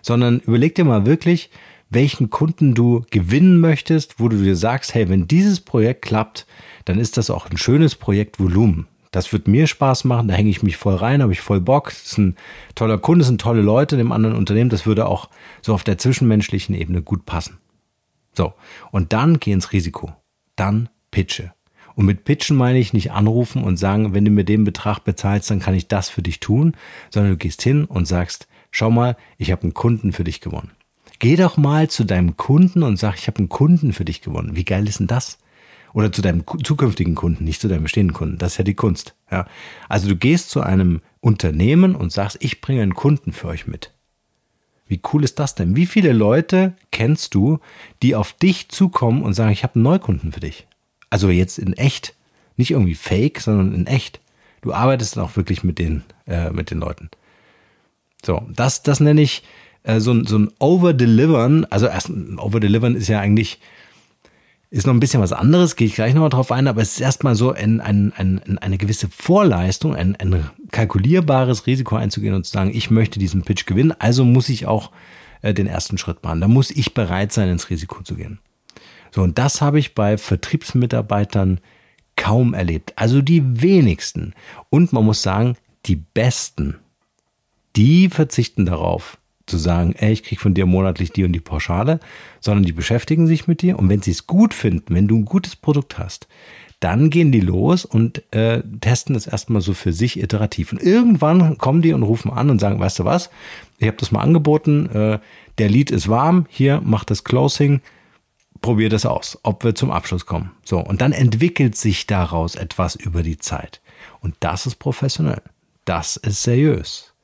sondern 0.00 0.40
überleg 0.40 0.74
dir 0.74 0.86
mal 0.86 1.04
wirklich, 1.04 1.50
welchen 1.90 2.30
Kunden 2.30 2.74
du 2.74 3.04
gewinnen 3.10 3.60
möchtest, 3.60 4.18
wo 4.18 4.30
du 4.30 4.38
dir 4.38 4.56
sagst, 4.56 4.94
hey, 4.94 5.10
wenn 5.10 5.28
dieses 5.28 5.60
Projekt 5.60 6.06
klappt, 6.06 6.46
dann 6.86 6.98
ist 6.98 7.18
das 7.18 7.28
auch 7.28 7.50
ein 7.50 7.58
schönes 7.58 7.96
Projektvolumen. 7.96 8.86
Das 9.16 9.32
wird 9.32 9.48
mir 9.48 9.66
Spaß 9.66 10.04
machen, 10.04 10.28
da 10.28 10.34
hänge 10.34 10.50
ich 10.50 10.62
mich 10.62 10.76
voll 10.76 10.94
rein, 10.94 11.22
habe 11.22 11.32
ich 11.32 11.40
voll 11.40 11.62
Bock. 11.62 11.88
Das 11.88 12.04
ist 12.04 12.18
ein 12.18 12.36
toller 12.74 12.98
Kunde, 12.98 13.20
das 13.20 13.28
sind 13.28 13.40
tolle 13.40 13.62
Leute 13.62 13.94
in 13.94 13.98
dem 13.98 14.12
anderen 14.12 14.36
Unternehmen. 14.36 14.68
Das 14.68 14.84
würde 14.84 15.06
auch 15.06 15.30
so 15.62 15.72
auf 15.72 15.84
der 15.84 15.96
zwischenmenschlichen 15.96 16.74
Ebene 16.74 17.00
gut 17.00 17.24
passen. 17.24 17.56
So, 18.34 18.52
und 18.90 19.14
dann 19.14 19.40
geh 19.40 19.52
ins 19.52 19.72
Risiko. 19.72 20.12
Dann 20.54 20.90
pitche. 21.12 21.54
Und 21.94 22.04
mit 22.04 22.24
pitchen 22.24 22.58
meine 22.58 22.78
ich 22.78 22.92
nicht 22.92 23.10
anrufen 23.10 23.64
und 23.64 23.78
sagen, 23.78 24.12
wenn 24.12 24.26
du 24.26 24.30
mir 24.30 24.44
den 24.44 24.64
Betrag 24.64 24.98
bezahlst, 24.98 25.50
dann 25.50 25.60
kann 25.60 25.74
ich 25.74 25.88
das 25.88 26.10
für 26.10 26.20
dich 26.20 26.38
tun, 26.40 26.76
sondern 27.08 27.32
du 27.32 27.38
gehst 27.38 27.62
hin 27.62 27.86
und 27.86 28.04
sagst, 28.04 28.48
schau 28.70 28.90
mal, 28.90 29.16
ich 29.38 29.50
habe 29.50 29.62
einen 29.62 29.72
Kunden 29.72 30.12
für 30.12 30.24
dich 30.24 30.42
gewonnen. 30.42 30.72
Geh 31.20 31.36
doch 31.36 31.56
mal 31.56 31.88
zu 31.88 32.04
deinem 32.04 32.36
Kunden 32.36 32.82
und 32.82 32.98
sag, 32.98 33.16
ich 33.16 33.28
habe 33.28 33.38
einen 33.38 33.48
Kunden 33.48 33.94
für 33.94 34.04
dich 34.04 34.20
gewonnen. 34.20 34.56
Wie 34.56 34.64
geil 34.66 34.86
ist 34.86 35.00
denn 35.00 35.06
das? 35.06 35.38
Oder 35.96 36.12
zu 36.12 36.20
deinem 36.20 36.44
zukünftigen 36.62 37.14
Kunden, 37.14 37.44
nicht 37.44 37.62
zu 37.62 37.68
deinem 37.68 37.84
bestehenden 37.84 38.14
Kunden. 38.14 38.36
Das 38.36 38.52
ist 38.52 38.58
ja 38.58 38.64
die 38.64 38.74
Kunst. 38.74 39.14
Ja. 39.30 39.46
Also 39.88 40.08
du 40.08 40.14
gehst 40.14 40.50
zu 40.50 40.60
einem 40.60 41.00
Unternehmen 41.22 41.96
und 41.96 42.12
sagst, 42.12 42.36
ich 42.40 42.60
bringe 42.60 42.82
einen 42.82 42.94
Kunden 42.94 43.32
für 43.32 43.48
euch 43.48 43.66
mit. 43.66 43.92
Wie 44.86 45.00
cool 45.10 45.24
ist 45.24 45.38
das 45.38 45.54
denn? 45.54 45.74
Wie 45.74 45.86
viele 45.86 46.12
Leute 46.12 46.74
kennst 46.90 47.34
du, 47.34 47.60
die 48.02 48.14
auf 48.14 48.34
dich 48.34 48.68
zukommen 48.68 49.22
und 49.22 49.32
sagen, 49.32 49.52
ich 49.52 49.62
habe 49.62 49.76
einen 49.76 49.84
Neukunden 49.84 50.32
für 50.32 50.40
dich? 50.40 50.66
Also 51.08 51.30
jetzt 51.30 51.58
in 51.58 51.72
echt. 51.72 52.12
Nicht 52.58 52.72
irgendwie 52.72 52.94
fake, 52.94 53.40
sondern 53.40 53.74
in 53.74 53.86
echt. 53.86 54.20
Du 54.60 54.74
arbeitest 54.74 55.16
dann 55.16 55.24
auch 55.24 55.36
wirklich 55.36 55.64
mit 55.64 55.78
den, 55.78 56.04
äh, 56.26 56.50
mit 56.50 56.70
den 56.70 56.78
Leuten. 56.78 57.08
So, 58.22 58.46
das, 58.54 58.82
das 58.82 59.00
nenne 59.00 59.22
ich 59.22 59.44
äh, 59.82 59.98
so, 59.98 60.22
so 60.24 60.40
ein 60.40 60.50
Overdelivern. 60.58 61.64
Also 61.64 61.86
erst 61.86 62.10
Overdelivern 62.10 62.96
ist 62.96 63.08
ja 63.08 63.18
eigentlich, 63.18 63.60
ist 64.76 64.86
noch 64.86 64.94
ein 64.94 65.00
bisschen 65.00 65.22
was 65.22 65.32
anderes, 65.32 65.76
gehe 65.76 65.86
ich 65.86 65.94
gleich 65.94 66.14
nochmal 66.14 66.30
drauf 66.30 66.52
ein, 66.52 66.68
aber 66.68 66.82
es 66.82 66.92
ist 66.92 67.00
erstmal 67.00 67.34
so 67.34 67.52
ein, 67.52 67.80
ein, 67.80 68.12
ein, 68.16 68.58
eine 68.58 68.78
gewisse 68.78 69.08
Vorleistung, 69.08 69.94
ein, 69.94 70.16
ein 70.16 70.50
kalkulierbares 70.70 71.66
Risiko 71.66 71.96
einzugehen 71.96 72.34
und 72.34 72.44
zu 72.44 72.52
sagen, 72.52 72.70
ich 72.74 72.90
möchte 72.90 73.18
diesen 73.18 73.42
Pitch 73.42 73.66
gewinnen, 73.66 73.94
also 73.98 74.24
muss 74.24 74.48
ich 74.48 74.66
auch 74.66 74.92
äh, 75.42 75.54
den 75.54 75.66
ersten 75.66 75.98
Schritt 75.98 76.22
machen. 76.22 76.40
Da 76.40 76.48
muss 76.48 76.70
ich 76.70 76.94
bereit 76.94 77.32
sein, 77.32 77.48
ins 77.48 77.70
Risiko 77.70 78.02
zu 78.02 78.16
gehen. 78.16 78.38
So, 79.12 79.22
und 79.22 79.38
das 79.38 79.62
habe 79.62 79.78
ich 79.78 79.94
bei 79.94 80.18
Vertriebsmitarbeitern 80.18 81.60
kaum 82.16 82.54
erlebt. 82.54 82.92
Also 82.96 83.22
die 83.22 83.62
wenigsten. 83.62 84.34
Und 84.68 84.92
man 84.92 85.04
muss 85.04 85.22
sagen, 85.22 85.56
die 85.86 85.96
besten, 85.96 86.76
die 87.76 88.08
verzichten 88.08 88.66
darauf, 88.66 89.18
zu 89.46 89.58
sagen, 89.58 89.94
ey, 89.96 90.12
ich 90.12 90.22
krieg 90.22 90.40
von 90.40 90.54
dir 90.54 90.66
monatlich 90.66 91.12
die 91.12 91.24
und 91.24 91.32
die 91.32 91.40
Pauschale, 91.40 92.00
sondern 92.40 92.64
die 92.64 92.72
beschäftigen 92.72 93.26
sich 93.26 93.46
mit 93.46 93.62
dir 93.62 93.78
und 93.78 93.88
wenn 93.88 94.02
sie 94.02 94.10
es 94.10 94.26
gut 94.26 94.54
finden, 94.54 94.94
wenn 94.94 95.08
du 95.08 95.16
ein 95.16 95.24
gutes 95.24 95.56
Produkt 95.56 95.98
hast, 95.98 96.28
dann 96.80 97.08
gehen 97.08 97.32
die 97.32 97.40
los 97.40 97.84
und 97.84 98.22
äh, 98.34 98.62
testen 98.80 99.14
es 99.14 99.26
erstmal 99.26 99.62
so 99.62 99.72
für 99.72 99.92
sich 99.92 100.20
iterativ. 100.20 100.72
Und 100.72 100.82
irgendwann 100.82 101.56
kommen 101.56 101.80
die 101.80 101.92
und 101.92 102.02
rufen 102.02 102.30
an 102.30 102.50
und 102.50 102.60
sagen, 102.60 102.78
weißt 102.78 102.98
du 102.98 103.04
was, 103.04 103.30
ich 103.78 103.86
habe 103.86 103.96
das 103.96 104.12
mal 104.12 104.20
angeboten, 104.20 104.86
äh, 104.90 105.18
der 105.58 105.68
Lied 105.70 105.90
ist 105.90 106.08
warm, 106.08 106.46
hier, 106.50 106.82
mach 106.84 107.04
das 107.04 107.24
Closing, 107.24 107.80
probier 108.60 108.90
das 108.90 109.06
aus, 109.06 109.38
ob 109.42 109.64
wir 109.64 109.74
zum 109.74 109.90
Abschluss 109.90 110.26
kommen. 110.26 110.52
So, 110.64 110.78
und 110.78 111.00
dann 111.00 111.12
entwickelt 111.12 111.76
sich 111.76 112.06
daraus 112.06 112.56
etwas 112.56 112.94
über 112.94 113.22
die 113.22 113.38
Zeit. 113.38 113.80
Und 114.20 114.34
das 114.40 114.66
ist 114.66 114.76
professionell. 114.76 115.42
Das 115.86 116.16
ist 116.16 116.42
seriös, 116.42 117.14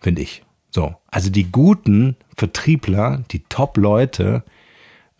finde 0.00 0.22
ich. 0.22 0.45
So, 0.76 0.94
also 1.10 1.30
die 1.30 1.50
guten 1.50 2.16
Vertriebler, 2.36 3.24
die 3.30 3.42
Top-Leute, 3.48 4.42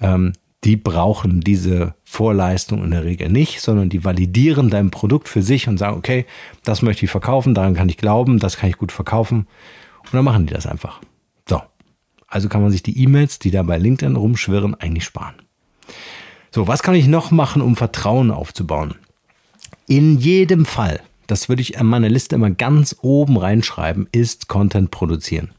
ähm, 0.03 0.35
die 0.65 0.77
brauchen 0.77 1.41
diese 1.41 1.95
Vorleistung 2.05 2.85
in 2.85 2.91
der 2.91 3.05
Regel 3.05 3.31
nicht, 3.31 3.63
sondern 3.63 3.89
die 3.89 4.05
validieren 4.05 4.69
dein 4.69 4.91
Produkt 4.91 5.31
für 5.31 5.41
sich 5.41 5.67
und 5.67 5.79
sagen, 5.79 5.97
okay, 5.97 6.27
das 6.63 6.83
möchte 6.83 7.07
ich 7.07 7.11
verkaufen, 7.11 7.55
daran 7.55 7.73
kann 7.73 7.89
ich 7.89 7.97
glauben, 7.97 8.39
das 8.39 8.59
kann 8.59 8.69
ich 8.69 8.77
gut 8.77 8.93
verkaufen. 8.93 9.47
Und 10.05 10.13
dann 10.13 10.27
machen 10.27 10.45
die 10.45 10.53
das 10.53 10.67
einfach. 10.67 11.01
So. 11.49 11.63
Also 12.29 12.51
kann 12.51 12.61
man 12.61 12.71
sich 12.71 12.83
die 12.83 13.03
E-Mails, 13.03 13.39
die 13.39 13.51
da 13.51 13.63
bei 13.63 13.79
LinkedIn 13.79 14.15
rumschwirren, 14.15 14.75
eigentlich 14.75 15.05
sparen. 15.05 15.37
So, 16.51 16.69
was 16.69 16.83
kann 16.83 16.97
ich 16.97 17.07
noch 17.07 17.31
machen, 17.31 17.63
um 17.63 17.77
Vertrauen 17.77 18.31
aufzubauen? 18.31 18.97
In 19.87 20.19
jedem 20.19 20.67
Fall 20.67 21.01
das 21.27 21.49
würde 21.49 21.63
ich 21.63 21.79
an 21.79 21.87
meiner 21.87 22.09
Liste 22.09 22.35
immer 22.35 22.51
ganz 22.51 22.97
oben 23.03 23.37
reinschreiben, 23.37 24.09
ist 24.13 24.49
Content 24.49 24.91
produzieren. 24.91 25.51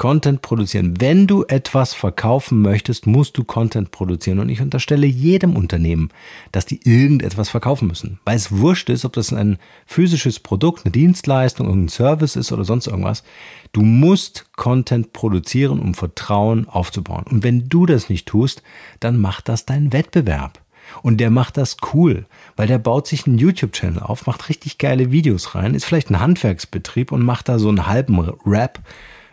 Content 0.00 0.40
produzieren. 0.40 0.98
Wenn 0.98 1.26
du 1.26 1.44
etwas 1.46 1.92
verkaufen 1.92 2.62
möchtest, 2.62 3.06
musst 3.06 3.36
du 3.36 3.44
Content 3.44 3.90
produzieren. 3.90 4.38
Und 4.38 4.48
ich 4.48 4.62
unterstelle 4.62 5.06
jedem 5.06 5.56
Unternehmen, 5.56 6.08
dass 6.52 6.64
die 6.64 6.80
irgendetwas 6.84 7.50
verkaufen 7.50 7.86
müssen. 7.86 8.18
Weil 8.24 8.36
es 8.36 8.50
wurscht 8.50 8.88
ist, 8.88 9.04
ob 9.04 9.12
das 9.12 9.30
ein 9.30 9.58
physisches 9.84 10.40
Produkt, 10.40 10.86
eine 10.86 10.92
Dienstleistung, 10.92 11.66
irgendein 11.66 11.90
Service 11.90 12.34
ist 12.34 12.50
oder 12.50 12.64
sonst 12.64 12.86
irgendwas. 12.86 13.24
Du 13.72 13.82
musst 13.82 14.46
Content 14.56 15.12
produzieren, 15.12 15.78
um 15.78 15.92
Vertrauen 15.92 16.66
aufzubauen. 16.66 17.26
Und 17.28 17.42
wenn 17.42 17.68
du 17.68 17.84
das 17.84 18.08
nicht 18.08 18.26
tust, 18.26 18.62
dann 19.00 19.18
macht 19.18 19.50
das 19.50 19.66
dein 19.66 19.92
Wettbewerb. 19.92 20.62
Und 21.02 21.18
der 21.18 21.30
macht 21.30 21.56
das 21.56 21.76
cool, 21.92 22.26
weil 22.56 22.66
der 22.66 22.78
baut 22.78 23.06
sich 23.06 23.26
einen 23.26 23.38
YouTube-Channel 23.38 24.02
auf, 24.02 24.26
macht 24.26 24.48
richtig 24.48 24.78
geile 24.78 25.10
Videos 25.10 25.54
rein, 25.54 25.74
ist 25.74 25.84
vielleicht 25.84 26.10
ein 26.10 26.20
Handwerksbetrieb 26.20 27.12
und 27.12 27.24
macht 27.24 27.48
da 27.48 27.58
so 27.58 27.68
einen 27.68 27.86
halben 27.86 28.18
Rap 28.46 28.80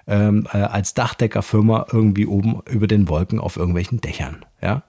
ähm, 0.08 0.48
äh, 0.54 0.58
als 0.58 0.94
Dachdeckerfirma 0.94 1.88
irgendwie 1.92 2.26
oben 2.26 2.62
über 2.70 2.88
den 2.88 3.10
Wolken 3.10 3.40
auf 3.40 3.58
irgendwelchen 3.58 4.02
Dächern. 4.02 4.46
Ja, 4.62 4.84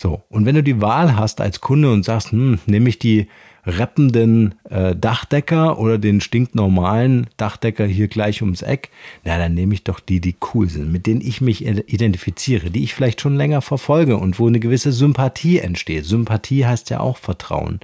so. 0.00 0.22
Und 0.30 0.46
wenn 0.46 0.54
du 0.54 0.62
die 0.62 0.80
Wahl 0.80 1.16
hast 1.16 1.42
als 1.42 1.60
Kunde 1.60 1.92
und 1.92 2.04
sagst, 2.04 2.32
hm, 2.32 2.58
nehme 2.64 2.88
ich 2.88 2.98
die 2.98 3.28
rappenden 3.66 4.54
äh, 4.70 4.96
Dachdecker 4.96 5.78
oder 5.78 5.98
den 5.98 6.22
stinknormalen 6.22 7.26
Dachdecker 7.36 7.84
hier 7.84 8.08
gleich 8.08 8.40
ums 8.40 8.62
Eck, 8.62 8.88
na, 9.24 9.36
dann 9.36 9.52
nehme 9.52 9.74
ich 9.74 9.84
doch 9.84 10.00
die, 10.00 10.22
die 10.22 10.36
cool 10.54 10.70
sind, 10.70 10.90
mit 10.90 11.06
denen 11.06 11.20
ich 11.20 11.42
mich 11.42 11.66
identifiziere, 11.66 12.70
die 12.70 12.82
ich 12.82 12.94
vielleicht 12.94 13.20
schon 13.20 13.36
länger 13.36 13.60
verfolge 13.60 14.16
und 14.16 14.38
wo 14.38 14.46
eine 14.46 14.58
gewisse 14.58 14.90
Sympathie 14.90 15.58
entsteht. 15.58 16.06
Sympathie 16.06 16.64
heißt 16.64 16.88
ja 16.88 17.00
auch 17.00 17.18
Vertrauen. 17.18 17.80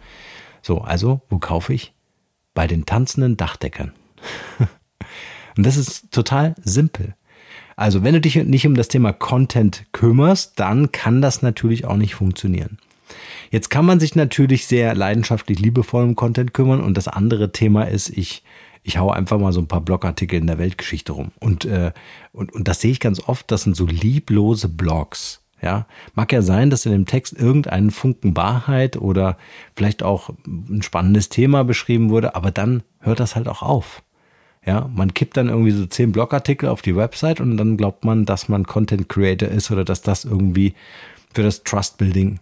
So, 0.63 0.81
also, 0.81 1.21
wo 1.29 1.39
kaufe 1.39 1.75
ich? 1.75 1.93
Bei 2.55 2.67
den 2.67 2.87
tanzenden 2.87 3.37
Dachdeckern. 3.37 3.93
und 5.59 5.67
das 5.67 5.77
ist 5.77 6.11
total 6.13 6.55
simpel. 6.65 7.15
Also, 7.76 8.02
wenn 8.02 8.14
du 8.14 8.21
dich 8.21 8.37
nicht 8.37 8.66
um 8.66 8.75
das 8.75 8.88
Thema 8.88 9.12
Content 9.12 9.85
kümmerst, 9.92 10.59
dann 10.59 10.92
kann 10.92 11.23
das 11.23 11.42
natürlich 11.42 11.85
auch 11.85 11.97
nicht 11.97 12.14
funktionieren. 12.14 12.78
Jetzt 13.50 13.68
kann 13.68 13.85
man 13.85 14.00
sich 14.00 14.16
natürlich 14.16 14.66
sehr 14.66 14.95
leidenschaftlich 14.95 15.59
liebevoll 15.59 16.02
um 16.02 16.16
Content 16.16 16.54
kümmern 16.54 16.80
und 16.80 16.97
das 16.97 17.06
andere 17.06 17.52
Thema 17.52 17.85
ist, 17.85 18.09
ich 18.09 18.42
ich 18.87 18.99
hau 18.99 19.11
einfach 19.11 19.38
mal 19.38 19.52
so 19.52 19.61
ein 19.61 19.66
paar 19.66 19.80
Blogartikel 19.80 20.38
in 20.38 20.47
der 20.47 20.59
Weltgeschichte 20.59 21.11
rum. 21.11 21.33
Und, 21.40 21.64
äh, 21.64 21.90
und, 22.33 22.54
und 22.54 22.68
das 22.68 22.80
sehe 22.80 22.92
ich 22.92 23.00
ganz 23.00 23.21
oft, 23.21 23.50
das 23.50 23.62
sind 23.62 23.75
so 23.75 23.85
lieblose 23.85 24.68
Blogs. 24.68 25.42
Ja, 25.61 25.87
mag 26.14 26.33
ja 26.33 26.42
sein, 26.42 26.71
dass 26.71 26.87
in 26.87 26.92
dem 26.92 27.06
Text 27.06 27.33
irgendeinen 27.33 27.90
Funken 27.90 28.37
Wahrheit 28.37 28.97
oder 28.97 29.38
vielleicht 29.75 30.02
auch 30.02 30.30
ein 30.47 30.83
spannendes 30.83 31.30
Thema 31.30 31.64
beschrieben 31.64 32.11
wurde, 32.11 32.37
aber 32.37 32.50
dann 32.50 32.83
hört 33.00 33.21
das 33.21 33.35
halt 33.35 33.49
auch 33.49 33.62
auf. 33.62 34.02
Ja, 34.67 34.91
man 34.93 35.15
kippt 35.15 35.37
dann 35.37 35.49
irgendwie 35.49 35.71
so 35.71 35.87
zehn 35.87 36.11
Blogartikel 36.11 36.69
auf 36.69 36.83
die 36.83 36.97
Website 36.97 37.41
und 37.41 37.57
dann 37.57 37.77
glaubt 37.77 38.05
man, 38.05 38.25
dass 38.25 38.49
man 38.49 38.67
Content 38.67 39.09
Creator 39.09 39.49
ist 39.49 39.71
oder 39.71 39.85
dass 39.85 40.03
das 40.03 40.25
irgendwie 40.25 40.75
für 41.33 41.45
das 41.45 41.63
Trust 41.63 41.99
Building 41.99 42.41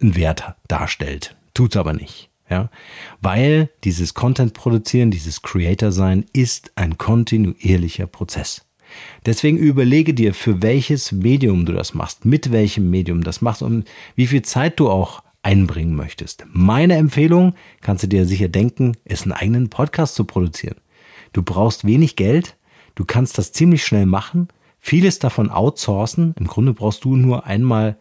einen 0.00 0.16
Wert 0.16 0.44
darstellt. 0.68 1.34
Tut's 1.54 1.76
aber 1.76 1.94
nicht. 1.94 2.28
Ja, 2.48 2.70
weil 3.20 3.70
dieses 3.82 4.14
Content 4.14 4.54
produzieren, 4.54 5.10
dieses 5.10 5.42
Creator 5.42 5.90
sein 5.90 6.26
ist 6.32 6.70
ein 6.76 6.96
kontinuierlicher 6.96 8.06
Prozess. 8.06 8.64
Deswegen 9.24 9.58
überlege 9.58 10.14
dir, 10.14 10.32
für 10.32 10.62
welches 10.62 11.10
Medium 11.10 11.66
du 11.66 11.72
das 11.72 11.92
machst, 11.92 12.24
mit 12.24 12.52
welchem 12.52 12.88
Medium 12.88 13.24
das 13.24 13.40
machst 13.40 13.62
und 13.62 13.88
wie 14.14 14.28
viel 14.28 14.42
Zeit 14.42 14.78
du 14.78 14.88
auch 14.88 15.24
einbringen 15.42 15.96
möchtest. 15.96 16.44
Meine 16.52 16.94
Empfehlung, 16.94 17.54
kannst 17.80 18.04
du 18.04 18.08
dir 18.08 18.26
sicher 18.26 18.48
denken, 18.48 18.96
ist 19.04 19.24
einen 19.24 19.32
eigenen 19.32 19.68
Podcast 19.68 20.14
zu 20.14 20.24
produzieren. 20.24 20.76
Du 21.32 21.42
brauchst 21.42 21.84
wenig 21.84 22.16
Geld, 22.16 22.56
du 22.94 23.04
kannst 23.04 23.38
das 23.38 23.52
ziemlich 23.52 23.84
schnell 23.84 24.06
machen, 24.06 24.48
vieles 24.78 25.18
davon 25.18 25.50
outsourcen. 25.50 26.34
Im 26.38 26.46
Grunde 26.46 26.72
brauchst 26.72 27.04
du 27.04 27.16
nur 27.16 27.46
einmal 27.46 27.96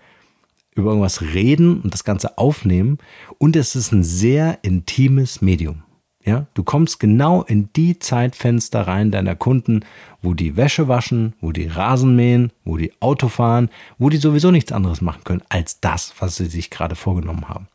über 0.75 0.89
irgendwas 0.89 1.21
reden 1.21 1.81
und 1.81 1.93
das 1.93 2.03
Ganze 2.03 2.37
aufnehmen. 2.37 2.97
Und 3.37 3.55
es 3.55 3.75
ist 3.75 3.91
ein 3.91 4.03
sehr 4.03 4.59
intimes 4.61 5.41
Medium. 5.41 5.83
Ja, 6.25 6.47
du 6.55 6.63
kommst 6.63 6.99
genau 6.99 7.43
in 7.43 7.69
die 7.75 7.99
Zeitfenster 7.99 8.87
rein 8.87 9.11
deiner 9.11 9.35
Kunden, 9.35 9.81
wo 10.23 10.33
die 10.33 10.57
Wäsche 10.57 10.87
waschen, 10.87 11.33
wo 11.39 11.51
die 11.51 11.67
Rasen 11.67 12.15
mähen, 12.15 12.51
wo 12.63 12.77
die 12.77 12.91
Auto 12.99 13.27
fahren, 13.27 13.69
wo 13.99 14.09
die 14.09 14.17
sowieso 14.17 14.49
nichts 14.49 14.71
anderes 14.71 15.01
machen 15.01 15.23
können 15.23 15.43
als 15.49 15.79
das, 15.81 16.15
was 16.17 16.37
sie 16.37 16.47
sich 16.47 16.71
gerade 16.71 16.95
vorgenommen 16.95 17.47
haben. 17.47 17.67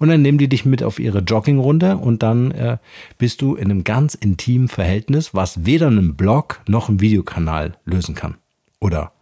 Und 0.00 0.08
dann 0.08 0.22
nehmen 0.22 0.38
die 0.38 0.48
dich 0.48 0.64
mit 0.64 0.82
auf 0.82 0.98
ihre 0.98 1.18
Joggingrunde 1.18 1.98
und 1.98 2.22
dann 2.22 2.50
äh, 2.52 2.78
bist 3.18 3.42
du 3.42 3.54
in 3.54 3.70
einem 3.70 3.84
ganz 3.84 4.14
intimen 4.14 4.68
Verhältnis, 4.68 5.34
was 5.34 5.66
weder 5.66 5.88
einen 5.88 6.16
Blog 6.16 6.62
noch 6.66 6.88
einen 6.88 7.00
Videokanal 7.00 7.76
lösen 7.84 8.14
kann 8.14 8.36
oder 8.80 9.12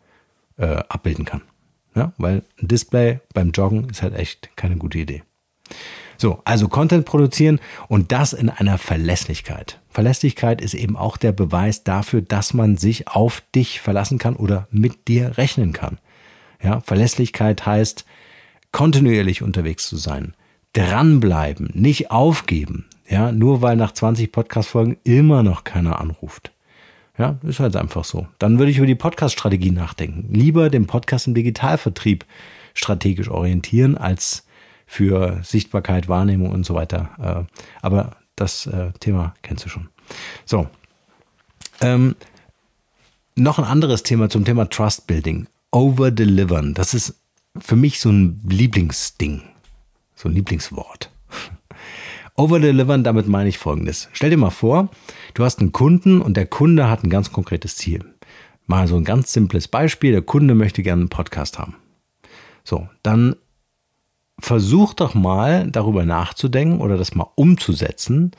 äh, 0.56 0.76
abbilden 0.88 1.25
kann. 1.25 1.42
Ja, 1.97 2.12
weil 2.16 2.44
ein 2.62 2.68
Display 2.68 3.18
beim 3.35 3.50
Joggen 3.50 3.90
ist 3.90 4.02
halt 4.02 4.14
echt 4.14 4.50
keine 4.54 4.76
gute 4.76 4.99
Idee. 4.99 5.25
So, 6.16 6.40
also 6.44 6.68
Content 6.68 7.04
produzieren 7.04 7.58
und 7.88 8.12
das 8.12 8.32
in 8.32 8.49
einer 8.49 8.78
Verlässlichkeit. 8.78 9.80
Verlässlichkeit 9.88 10.61
ist 10.61 10.75
eben 10.75 10.97
auch 10.97 11.16
der 11.16 11.32
Beweis 11.32 11.82
dafür, 11.82 12.23
dass 12.23 12.54
man 12.54 12.76
sich 12.76 13.08
auf 13.08 13.42
dich 13.52 13.80
verlassen 13.80 14.18
kann 14.18 14.37
oder 14.37 14.68
mit 14.70 15.08
dir 15.08 15.38
rechnen 15.38 15.73
kann. 15.73 15.99
Ja, 16.62 16.80
Verlässlichkeit 16.82 17.66
heißt, 17.66 18.04
kontinuierlich 18.70 19.42
unterwegs 19.42 19.88
zu 19.88 19.97
sein, 19.97 20.35
dranbleiben, 20.78 21.70
nicht 21.75 22.11
aufgeben. 22.11 22.87
Ja, 23.08 23.32
nur 23.32 23.62
weil 23.62 23.76
nach 23.76 23.92
20 23.92 24.30
Podcast-Folgen 24.30 24.99
immer 25.02 25.42
noch 25.42 25.64
keiner 25.64 26.00
anruft. 26.00 26.52
Ja, 27.16 27.38
ist 27.42 27.58
halt 27.58 27.75
einfach 27.75 28.04
so. 28.04 28.28
Dann 28.38 28.58
würde 28.58 28.70
ich 28.70 28.76
über 28.76 28.87
die 28.87 28.94
Podcast-Strategie 28.94 29.73
nachdenken. 29.73 30.32
Lieber 30.32 30.70
den 30.70 30.87
Podcast 30.87 31.26
im 31.26 31.35
Digitalvertrieb 31.35 32.25
strategisch 32.75 33.28
orientieren, 33.28 33.97
als 33.97 34.47
für 34.87 35.40
Sichtbarkeit, 35.42 36.08
Wahrnehmung 36.08 36.50
und 36.50 36.64
so 36.64 36.75
weiter. 36.75 37.47
Äh, 37.49 37.61
aber 37.82 38.16
das 38.37 38.66
äh, 38.66 38.92
Thema 39.00 39.35
kennst 39.42 39.64
du 39.64 39.68
schon. 39.68 39.88
So. 40.44 40.68
Ähm, 41.80 42.14
noch 43.35 43.58
ein 43.58 43.64
anderes 43.64 44.04
Thema 44.04 44.28
zum 44.28 44.44
Thema 44.44 44.68
Trust 44.68 45.06
Building. 45.06 45.49
Over-delivern. 45.73 46.75
Das 46.75 46.94
ist 46.94 47.16
für 47.58 47.76
mich 47.76 48.00
so 48.00 48.11
ein 48.11 48.40
Lieblingsding. 48.49 49.42
So 50.18 50.28
ein 50.28 50.34
Lieblingswort. 50.34 51.12
Overdelivern, 52.34 53.04
damit 53.04 53.28
meine 53.28 53.48
ich 53.48 53.58
folgendes. 53.58 54.08
Stell 54.12 54.30
dir 54.30 54.37
mal 54.37 54.50
vor, 54.50 54.88
du 55.34 55.44
hast 55.44 55.60
einen 55.60 55.70
Kunden 55.70 56.20
und 56.20 56.37
der 56.37 56.46
Kunde 56.46 56.90
hat 56.90 57.04
ein 57.04 57.10
ganz 57.10 57.30
konkretes 57.30 57.76
Ziel. 57.76 58.04
Mal 58.66 58.88
so 58.88 58.96
ein 58.96 59.04
ganz 59.04 59.32
simples 59.32 59.68
Beispiel. 59.68 60.10
Der 60.10 60.22
Kunde 60.22 60.56
möchte 60.56 60.82
gerne 60.82 61.02
einen 61.02 61.08
Podcast 61.08 61.60
haben. 61.60 61.76
So, 62.64 62.88
dann 63.04 63.37
versuch 64.40 64.92
doch 64.94 65.14
mal 65.14 65.70
darüber 65.70 66.04
nachzudenken 66.04 66.80
oder 66.80 66.96
das 66.96 67.14
mal 67.14 67.30
umzusetzen 67.37 68.32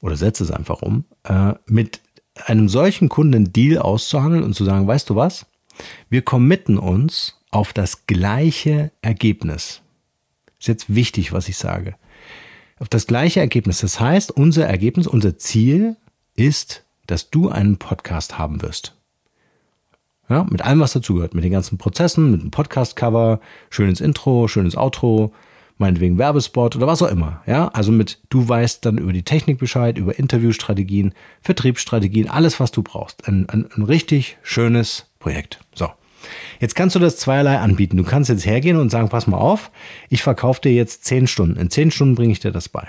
oder 0.00 0.16
setze 0.16 0.44
es 0.44 0.50
einfach 0.50 0.80
um, 0.80 1.04
äh, 1.24 1.52
mit 1.66 2.00
einem 2.46 2.70
solchen 2.70 3.10
Kunden 3.10 3.52
Deal 3.52 3.78
auszuhandeln 3.78 4.44
und 4.44 4.54
zu 4.54 4.64
sagen, 4.64 4.86
weißt 4.86 5.10
du 5.10 5.16
was? 5.16 5.44
Wir 6.08 6.22
committen 6.22 6.78
uns 6.78 7.38
auf 7.50 7.74
das 7.74 8.06
gleiche 8.06 8.92
Ergebnis. 9.02 9.82
Ist 10.62 10.68
jetzt 10.68 10.94
wichtig, 10.94 11.32
was 11.32 11.48
ich 11.48 11.58
sage 11.58 11.96
auf 12.82 12.88
das 12.88 13.06
gleiche 13.06 13.38
Ergebnis. 13.38 13.80
Das 13.80 14.00
heißt, 14.00 14.32
unser 14.32 14.66
Ergebnis, 14.66 15.06
unser 15.06 15.38
Ziel 15.38 15.96
ist, 16.34 16.84
dass 17.06 17.30
du 17.30 17.48
einen 17.48 17.76
Podcast 17.76 18.38
haben 18.38 18.60
wirst. 18.60 18.96
Ja, 20.28 20.44
mit 20.50 20.62
allem, 20.62 20.80
was 20.80 20.92
dazugehört, 20.92 21.32
mit 21.32 21.44
den 21.44 21.52
ganzen 21.52 21.78
Prozessen, 21.78 22.32
mit 22.32 22.42
dem 22.42 22.50
Podcast-Cover, 22.50 23.40
schönes 23.70 24.00
Intro, 24.00 24.48
schönes 24.48 24.76
Outro, 24.76 25.32
meinetwegen 25.78 26.18
Werbespot 26.18 26.74
oder 26.74 26.88
was 26.88 27.02
auch 27.02 27.10
immer. 27.10 27.42
Ja, 27.46 27.68
also 27.68 27.92
mit, 27.92 28.20
du 28.30 28.48
weißt 28.48 28.84
dann 28.84 28.98
über 28.98 29.12
die 29.12 29.22
Technik 29.22 29.58
Bescheid, 29.58 29.96
über 29.96 30.18
Interviewstrategien, 30.18 31.14
Vertriebsstrategien, 31.40 32.28
alles, 32.28 32.58
was 32.58 32.72
du 32.72 32.82
brauchst. 32.82 33.28
Ein, 33.28 33.48
ein, 33.48 33.68
ein 33.76 33.82
richtig 33.82 34.38
schönes 34.42 35.06
Projekt. 35.20 35.60
So. 35.72 35.88
Jetzt 36.60 36.74
kannst 36.74 36.94
du 36.94 37.00
das 37.00 37.16
zweierlei 37.16 37.58
anbieten. 37.58 37.96
Du 37.96 38.04
kannst 38.04 38.30
jetzt 38.30 38.46
hergehen 38.46 38.76
und 38.76 38.90
sagen, 38.90 39.08
pass 39.08 39.26
mal 39.26 39.38
auf, 39.38 39.70
ich 40.08 40.22
verkaufe 40.22 40.60
dir 40.60 40.72
jetzt 40.72 41.04
zehn 41.04 41.26
Stunden. 41.26 41.58
In 41.58 41.70
zehn 41.70 41.90
Stunden 41.90 42.14
bringe 42.14 42.32
ich 42.32 42.40
dir 42.40 42.52
das 42.52 42.68
bei. 42.68 42.88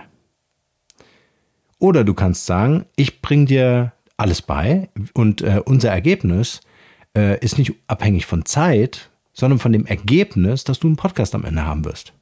Oder 1.79 2.03
du 2.03 2.13
kannst 2.13 2.45
sagen, 2.45 2.85
ich 2.95 3.21
bringe 3.21 3.45
dir 3.45 3.93
alles 4.15 4.41
bei 4.41 4.89
und 5.13 5.41
äh, 5.41 5.61
unser 5.65 5.89
Ergebnis 5.89 6.61
äh, 7.15 7.39
ist 7.39 7.57
nicht 7.57 7.73
abhängig 7.87 8.25
von 8.25 8.45
Zeit, 8.45 9.09
sondern 9.33 9.59
von 9.59 9.73
dem 9.73 9.85
Ergebnis, 9.85 10.63
dass 10.63 10.79
du 10.79 10.87
einen 10.87 10.95
Podcast 10.95 11.35
am 11.35 11.43
Ende 11.43 11.65
haben 11.65 11.83
wirst. 11.83 12.13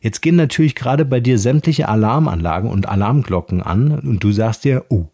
Jetzt 0.00 0.20
gehen 0.20 0.36
natürlich 0.36 0.74
gerade 0.74 1.04
bei 1.04 1.20
dir 1.20 1.38
sämtliche 1.38 1.88
Alarmanlagen 1.88 2.70
und 2.70 2.88
Alarmglocken 2.88 3.62
an 3.62 3.98
und 3.98 4.22
du 4.22 4.32
sagst 4.32 4.64
dir, 4.64 4.84
oh, 4.90 5.06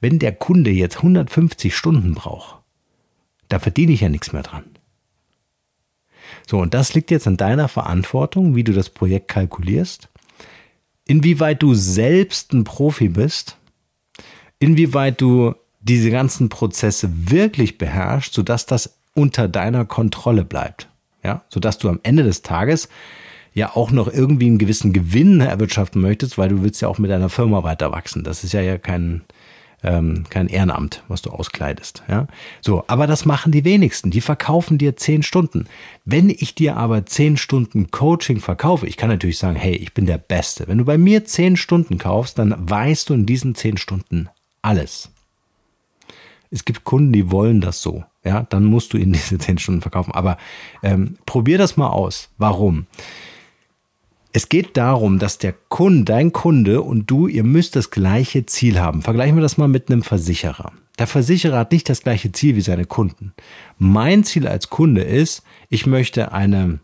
wenn 0.00 0.18
der 0.18 0.32
Kunde 0.32 0.70
jetzt 0.70 0.98
150 0.98 1.74
Stunden 1.74 2.14
braucht, 2.14 2.61
da 3.52 3.58
verdiene 3.58 3.92
ich 3.92 4.00
ja 4.00 4.08
nichts 4.08 4.32
mehr 4.32 4.42
dran. 4.42 4.64
So, 6.46 6.58
und 6.58 6.72
das 6.74 6.94
liegt 6.94 7.10
jetzt 7.10 7.26
an 7.26 7.36
deiner 7.36 7.68
Verantwortung, 7.68 8.56
wie 8.56 8.64
du 8.64 8.72
das 8.72 8.88
Projekt 8.88 9.28
kalkulierst, 9.28 10.08
inwieweit 11.06 11.62
du 11.62 11.74
selbst 11.74 12.52
ein 12.52 12.64
Profi 12.64 13.08
bist, 13.08 13.58
inwieweit 14.58 15.20
du 15.20 15.54
diese 15.80 16.10
ganzen 16.10 16.48
Prozesse 16.48 17.10
wirklich 17.12 17.76
beherrschst, 17.76 18.32
sodass 18.32 18.66
das 18.66 18.96
unter 19.14 19.48
deiner 19.48 19.84
Kontrolle 19.84 20.44
bleibt. 20.44 20.88
Ja, 21.22 21.44
sodass 21.48 21.78
du 21.78 21.88
am 21.88 22.00
Ende 22.02 22.22
des 22.22 22.42
Tages 22.42 22.88
ja 23.54 23.76
auch 23.76 23.90
noch 23.90 24.10
irgendwie 24.10 24.46
einen 24.46 24.58
gewissen 24.58 24.92
Gewinn 24.92 25.40
erwirtschaften 25.40 26.00
möchtest, 26.00 26.38
weil 26.38 26.48
du 26.48 26.62
willst 26.62 26.80
ja 26.80 26.88
auch 26.88 26.98
mit 26.98 27.10
deiner 27.10 27.28
Firma 27.28 27.62
weiter 27.62 27.92
wachsen. 27.92 28.24
Das 28.24 28.44
ist 28.44 28.52
ja 28.52 28.62
ja 28.62 28.78
kein, 28.78 29.22
ähm, 29.82 30.24
kein 30.30 30.48
Ehrenamt, 30.48 31.02
was 31.08 31.22
du 31.22 31.30
auskleidest. 31.30 32.02
Ja? 32.08 32.26
So, 32.60 32.84
aber 32.86 33.06
das 33.06 33.24
machen 33.24 33.52
die 33.52 33.64
wenigsten. 33.64 34.10
Die 34.10 34.20
verkaufen 34.20 34.78
dir 34.78 34.96
zehn 34.96 35.22
Stunden. 35.22 35.66
Wenn 36.04 36.30
ich 36.30 36.54
dir 36.54 36.76
aber 36.76 37.06
zehn 37.06 37.36
Stunden 37.36 37.90
Coaching 37.90 38.40
verkaufe, 38.40 38.86
ich 38.86 38.96
kann 38.96 39.08
natürlich 39.08 39.38
sagen, 39.38 39.56
hey, 39.56 39.74
ich 39.74 39.92
bin 39.94 40.06
der 40.06 40.18
Beste. 40.18 40.68
Wenn 40.68 40.78
du 40.78 40.84
bei 40.84 40.98
mir 40.98 41.24
zehn 41.24 41.56
Stunden 41.56 41.98
kaufst, 41.98 42.38
dann 42.38 42.54
weißt 42.58 43.08
du 43.08 43.14
in 43.14 43.26
diesen 43.26 43.54
zehn 43.54 43.76
Stunden 43.76 44.28
alles. 44.62 45.10
Es 46.50 46.64
gibt 46.64 46.84
Kunden, 46.84 47.12
die 47.12 47.30
wollen 47.30 47.60
das 47.60 47.80
so. 47.82 48.04
Ja, 48.24 48.46
dann 48.48 48.64
musst 48.64 48.92
du 48.92 48.98
ihnen 48.98 49.12
diese 49.12 49.38
zehn 49.38 49.58
Stunden 49.58 49.80
verkaufen. 49.80 50.12
Aber 50.12 50.38
ähm, 50.82 51.16
probier 51.26 51.58
das 51.58 51.76
mal 51.76 51.88
aus. 51.88 52.30
Warum? 52.38 52.86
Es 54.34 54.48
geht 54.48 54.78
darum, 54.78 55.18
dass 55.18 55.36
der 55.36 55.54
Kunde, 55.68 56.04
dein 56.04 56.32
Kunde 56.32 56.80
und 56.80 57.10
du, 57.10 57.26
ihr 57.26 57.44
müsst 57.44 57.76
das 57.76 57.90
gleiche 57.90 58.46
Ziel 58.46 58.80
haben. 58.80 59.02
Vergleichen 59.02 59.36
wir 59.36 59.42
das 59.42 59.58
mal 59.58 59.68
mit 59.68 59.90
einem 59.90 60.02
Versicherer. 60.02 60.72
Der 60.98 61.06
Versicherer 61.06 61.58
hat 61.58 61.72
nicht 61.72 61.88
das 61.88 62.02
gleiche 62.02 62.32
Ziel 62.32 62.56
wie 62.56 62.62
seine 62.62 62.86
Kunden. 62.86 63.34
Mein 63.78 64.24
Ziel 64.24 64.48
als 64.48 64.70
Kunde 64.70 65.02
ist, 65.02 65.42
ich 65.68 65.84
möchte 65.86 66.32
eine, 66.32 66.78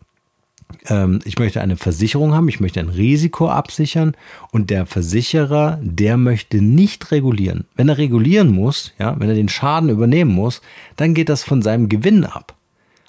ähm, 0.89 1.21
ich 1.25 1.39
möchte 1.39 1.63
eine 1.63 1.79
Versicherung 1.79 2.35
haben, 2.35 2.49
ich 2.49 2.61
möchte 2.61 2.81
ein 2.81 2.91
Risiko 2.91 3.49
absichern 3.49 4.15
und 4.51 4.69
der 4.69 4.85
Versicherer, 4.85 5.79
der 5.83 6.19
möchte 6.19 6.59
nicht 6.59 7.11
regulieren. 7.13 7.65
Wenn 7.77 7.89
er 7.89 7.97
regulieren 7.97 8.49
muss, 8.49 8.93
ja, 8.99 9.19
wenn 9.19 9.29
er 9.31 9.35
den 9.35 9.49
Schaden 9.49 9.89
übernehmen 9.89 10.35
muss, 10.35 10.61
dann 10.97 11.15
geht 11.15 11.31
das 11.31 11.45
von 11.45 11.63
seinem 11.63 11.89
Gewinn 11.89 12.25
ab. 12.25 12.57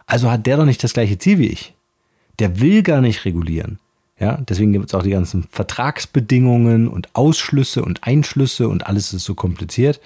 Also 0.05 0.31
hat 0.31 0.45
der 0.45 0.57
doch 0.57 0.65
nicht 0.65 0.83
das 0.83 0.93
gleiche 0.93 1.17
Ziel 1.17 1.39
wie 1.39 1.47
ich. 1.47 1.73
Der 2.39 2.61
will 2.61 2.83
gar 2.83 3.01
nicht 3.01 3.25
regulieren. 3.25 3.79
Ja, 4.19 4.37
deswegen 4.49 4.73
gibt 4.73 4.87
es 4.87 4.93
auch 4.93 5.03
die 5.03 5.11
ganzen 5.11 5.45
Vertragsbedingungen 5.49 6.89
und 6.89 7.15
Ausschlüsse 7.15 7.83
und 7.83 8.03
Einschlüsse 8.03 8.67
und 8.67 8.85
alles 8.85 9.13
ist 9.13 9.23
so 9.23 9.33
kompliziert, 9.33 10.01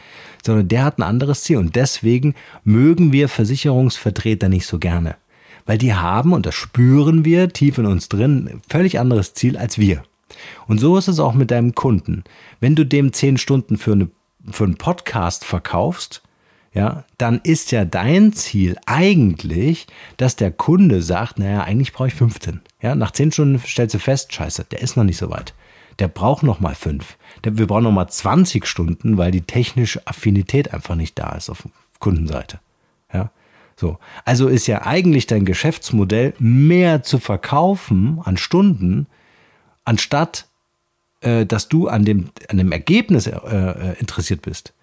sondern 0.45 0.67
der 0.67 0.83
hat 0.83 0.99
ein 0.99 1.03
anderes 1.03 1.41
Ziel 1.41 1.57
und 1.57 1.75
deswegen 1.75 2.35
mögen 2.63 3.11
wir 3.11 3.27
Versicherungsvertreter 3.27 4.49
nicht 4.49 4.67
so 4.67 4.77
gerne, 4.77 5.15
weil 5.65 5.79
die 5.79 5.95
haben, 5.95 6.33
und 6.33 6.45
das 6.45 6.53
spüren 6.53 7.25
wir 7.25 7.49
tief 7.49 7.79
in 7.79 7.87
uns 7.87 8.07
drin, 8.07 8.61
völlig 8.69 8.99
anderes 8.99 9.33
Ziel 9.33 9.57
als 9.57 9.79
wir. 9.79 10.03
Und 10.67 10.79
so 10.79 10.95
ist 10.97 11.07
es 11.07 11.19
auch 11.19 11.33
mit 11.33 11.49
deinem 11.49 11.73
Kunden. 11.73 12.23
Wenn 12.59 12.75
du 12.75 12.85
dem 12.85 13.13
zehn 13.13 13.37
Stunden 13.37 13.77
für, 13.77 13.93
eine, 13.93 14.09
für 14.51 14.65
einen 14.65 14.77
Podcast 14.77 15.43
verkaufst, 15.43 16.21
ja, 16.73 17.03
dann 17.19 17.39
ist 17.43 17.71
ja 17.71 17.85
dein 17.85 18.33
Ziel 18.33 18.77
eigentlich, 18.87 19.85
dass 20.17 20.35
der 20.35 20.51
Kunde 20.51 21.03
sagt, 21.03 21.37
naja, 21.37 21.61
eigentlich 21.61 21.93
brauche 21.93 22.07
ich 22.07 22.15
15. 22.15 22.61
Ja, 22.81 22.95
nach 22.95 23.11
10 23.11 23.31
Stunden 23.31 23.59
stellst 23.59 23.93
du 23.93 23.99
fest, 23.99 24.33
scheiße, 24.33 24.65
der 24.71 24.81
ist 24.81 24.97
noch 24.97 25.03
nicht 25.03 25.17
so 25.17 25.29
weit. 25.29 25.53
Der 25.99 26.07
braucht 26.07 26.41
noch 26.41 26.59
mal 26.59 26.73
5. 26.73 27.17
wir 27.43 27.67
brauchen 27.67 27.83
noch 27.83 27.91
mal 27.91 28.07
20 28.07 28.65
Stunden, 28.65 29.17
weil 29.17 29.29
die 29.29 29.41
technische 29.41 30.05
Affinität 30.07 30.73
einfach 30.73 30.95
nicht 30.95 31.19
da 31.19 31.33
ist 31.33 31.51
auf 31.51 31.67
Kundenseite. 31.99 32.59
Ja, 33.13 33.29
so. 33.75 33.99
Also 34.25 34.47
ist 34.47 34.65
ja 34.65 34.83
eigentlich 34.83 35.27
dein 35.27 35.45
Geschäftsmodell 35.45 36.33
mehr 36.39 37.03
zu 37.03 37.19
verkaufen 37.19 38.19
an 38.23 38.37
Stunden, 38.37 39.05
anstatt 39.85 40.47
äh, 41.21 41.45
dass 41.45 41.69
du 41.69 41.87
an 41.87 42.03
dem, 42.03 42.31
an 42.49 42.57
dem 42.57 42.71
Ergebnis 42.71 43.27
äh, 43.27 43.35
äh 43.35 43.99
interessiert 43.99 44.41
bist 44.41 44.73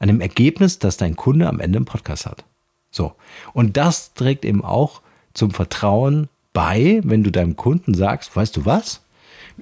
an 0.00 0.08
dem 0.08 0.20
Ergebnis, 0.20 0.80
das 0.80 0.96
dein 0.96 1.14
Kunde 1.14 1.48
am 1.48 1.60
Ende 1.60 1.78
im 1.78 1.84
Podcast 1.84 2.26
hat. 2.26 2.44
So. 2.90 3.14
Und 3.52 3.76
das 3.76 4.14
trägt 4.14 4.44
eben 4.44 4.64
auch 4.64 5.02
zum 5.32 5.52
Vertrauen 5.52 6.28
bei, 6.52 7.00
wenn 7.04 7.22
du 7.22 7.30
deinem 7.30 7.54
Kunden 7.54 7.94
sagst, 7.94 8.34
weißt 8.34 8.56
du 8.56 8.66
was? 8.66 9.04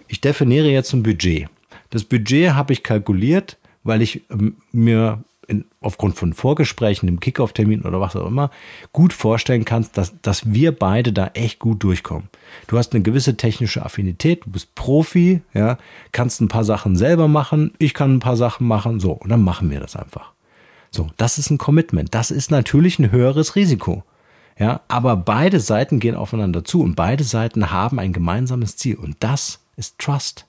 Ich 0.07 0.23
definiere 0.23 0.69
jetzt 0.69 0.95
ein 0.95 1.03
Budget. 1.03 1.49
Das 1.91 2.05
Budget 2.05 2.55
habe 2.55 2.73
ich 2.73 2.83
kalkuliert, 2.83 3.59
weil 3.83 4.01
ich 4.01 4.23
ähm, 4.31 4.57
mir 4.73 5.23
in, 5.49 5.65
aufgrund 5.81 6.15
von 6.15 6.35
Vorgesprächen, 6.35 7.07
dem 7.07 7.21
Kickoff-Termin 7.21 7.83
oder 7.83 8.01
was 8.01 8.15
auch 8.15 8.27
immer, 8.27 8.51
gut 8.93 9.13
vorstellen 9.13 9.65
kannst, 9.65 9.97
dass, 9.97 10.15
dass 10.21 10.53
wir 10.53 10.73
beide 10.73 11.13
da 11.13 11.31
echt 11.35 11.59
gut 11.59 11.83
durchkommen. 11.83 12.29
Du 12.69 12.79
hast 12.79 12.95
eine 12.95 13.03
gewisse 13.03 13.37
technische 13.37 13.85
Affinität, 13.85 14.45
du 14.45 14.51
bist 14.51 14.75
Profi, 14.75 15.41
ja, 15.55 15.79
kannst 16.13 16.41
ein 16.41 16.49
paar 16.49 16.65
Sachen 16.65 16.97
selber 16.97 17.27
machen, 17.29 17.73
ich 17.79 17.95
kann 17.95 18.17
ein 18.17 18.21
paar 18.21 18.37
Sachen 18.37 18.67
machen, 18.67 19.01
so, 19.01 19.13
und 19.13 19.31
dann 19.31 19.43
machen 19.43 19.71
wir 19.71 19.81
das 19.81 19.97
einfach. 19.97 20.33
So, 20.91 21.09
das 21.17 21.39
ist 21.39 21.51
ein 21.51 21.59
Commitment. 21.59 22.15
Das 22.15 22.31
ist 22.31 22.51
natürlich 22.51 22.99
ein 22.99 23.11
höheres 23.11 23.57
Risiko. 23.57 24.05
Ja, 24.59 24.81
aber 24.89 25.17
beide 25.17 25.61
Seiten 25.61 26.01
gehen 26.01 26.17
aufeinander 26.17 26.65
zu 26.65 26.83
und 26.83 26.95
beide 26.97 27.25
Seiten 27.25 27.71
haben 27.71 27.99
ein 27.99 28.13
gemeinsames 28.13 28.77
Ziel 28.77 28.97
und 28.97 29.17
das 29.21 29.61
ist 29.77 29.99
Trust. 29.99 30.47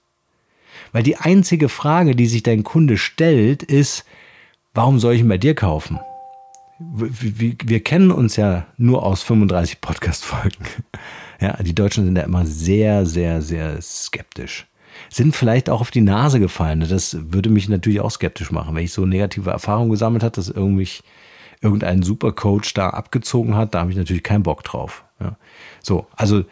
Weil 0.92 1.04
die 1.04 1.18
einzige 1.18 1.70
Frage, 1.70 2.16
die 2.16 2.26
sich 2.26 2.42
dein 2.42 2.64
Kunde 2.64 2.98
stellt, 2.98 3.64
ist, 3.64 4.06
warum 4.74 5.00
soll 5.00 5.14
ich 5.14 5.22
ihn 5.22 5.28
bei 5.28 5.38
dir 5.38 5.56
kaufen? 5.56 6.00
Wir, 6.80 7.56
wir 7.64 7.84
kennen 7.84 8.12
uns 8.12 8.38
ja 8.38 8.66
nur 8.78 9.04
aus 9.04 9.24
35 9.24 9.82
Podcast-Folgen. 9.82 10.66
Ja, 11.42 11.56
die 11.64 11.74
Deutschen 11.74 12.04
sind 12.04 12.18
ja 12.18 12.24
immer 12.24 12.46
sehr, 12.46 13.06
sehr, 13.06 13.42
sehr 13.42 13.82
skeptisch. 13.82 14.68
Sind 15.10 15.34
vielleicht 15.34 15.70
auch 15.70 15.80
auf 15.80 15.90
die 15.90 16.02
Nase 16.02 16.42
gefallen. 16.42 16.82
Das 16.82 17.18
würde 17.32 17.50
mich 17.50 17.70
natürlich 17.70 18.02
auch 18.02 18.12
skeptisch 18.12 18.52
machen, 18.52 18.76
wenn 18.76 18.84
ich 18.84 18.92
so 18.92 19.06
negative 19.06 19.50
Erfahrungen 19.50 19.90
gesammelt 19.90 20.24
habe, 20.24 20.36
dass 20.36 20.50
irgendwie 20.50 20.90
irgendein 21.62 22.04
Supercoach 22.04 22.74
da 22.74 22.90
abgezogen 22.90 23.56
hat. 23.56 23.74
Da 23.74 23.80
habe 23.80 23.92
ich 23.92 23.98
natürlich 23.98 24.24
keinen 24.24 24.44
Bock 24.44 24.66
drauf. 24.66 25.06
Ja. 25.22 25.38
So, 25.82 26.08
also 26.18 26.44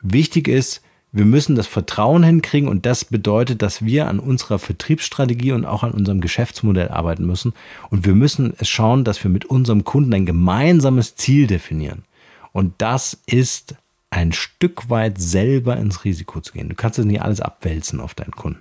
wichtig 0.00 0.48
ist, 0.48 0.83
wir 1.14 1.24
müssen 1.24 1.54
das 1.54 1.68
Vertrauen 1.68 2.24
hinkriegen 2.24 2.68
und 2.68 2.86
das 2.86 3.04
bedeutet, 3.04 3.62
dass 3.62 3.84
wir 3.84 4.08
an 4.08 4.18
unserer 4.18 4.58
Vertriebsstrategie 4.58 5.52
und 5.52 5.64
auch 5.64 5.84
an 5.84 5.92
unserem 5.92 6.20
Geschäftsmodell 6.20 6.88
arbeiten 6.88 7.24
müssen. 7.24 7.54
Und 7.88 8.04
wir 8.04 8.16
müssen 8.16 8.52
es 8.58 8.68
schauen, 8.68 9.04
dass 9.04 9.22
wir 9.22 9.30
mit 9.30 9.44
unserem 9.44 9.84
Kunden 9.84 10.12
ein 10.12 10.26
gemeinsames 10.26 11.14
Ziel 11.14 11.46
definieren. 11.46 12.02
Und 12.50 12.74
das 12.78 13.16
ist 13.26 13.76
ein 14.10 14.32
Stück 14.32 14.90
weit 14.90 15.20
selber 15.20 15.76
ins 15.76 16.04
Risiko 16.04 16.40
zu 16.40 16.52
gehen. 16.52 16.68
Du 16.68 16.74
kannst 16.74 16.98
es 16.98 17.04
nicht 17.04 17.22
alles 17.22 17.40
abwälzen 17.40 18.00
auf 18.00 18.14
deinen 18.14 18.32
Kunden. 18.32 18.60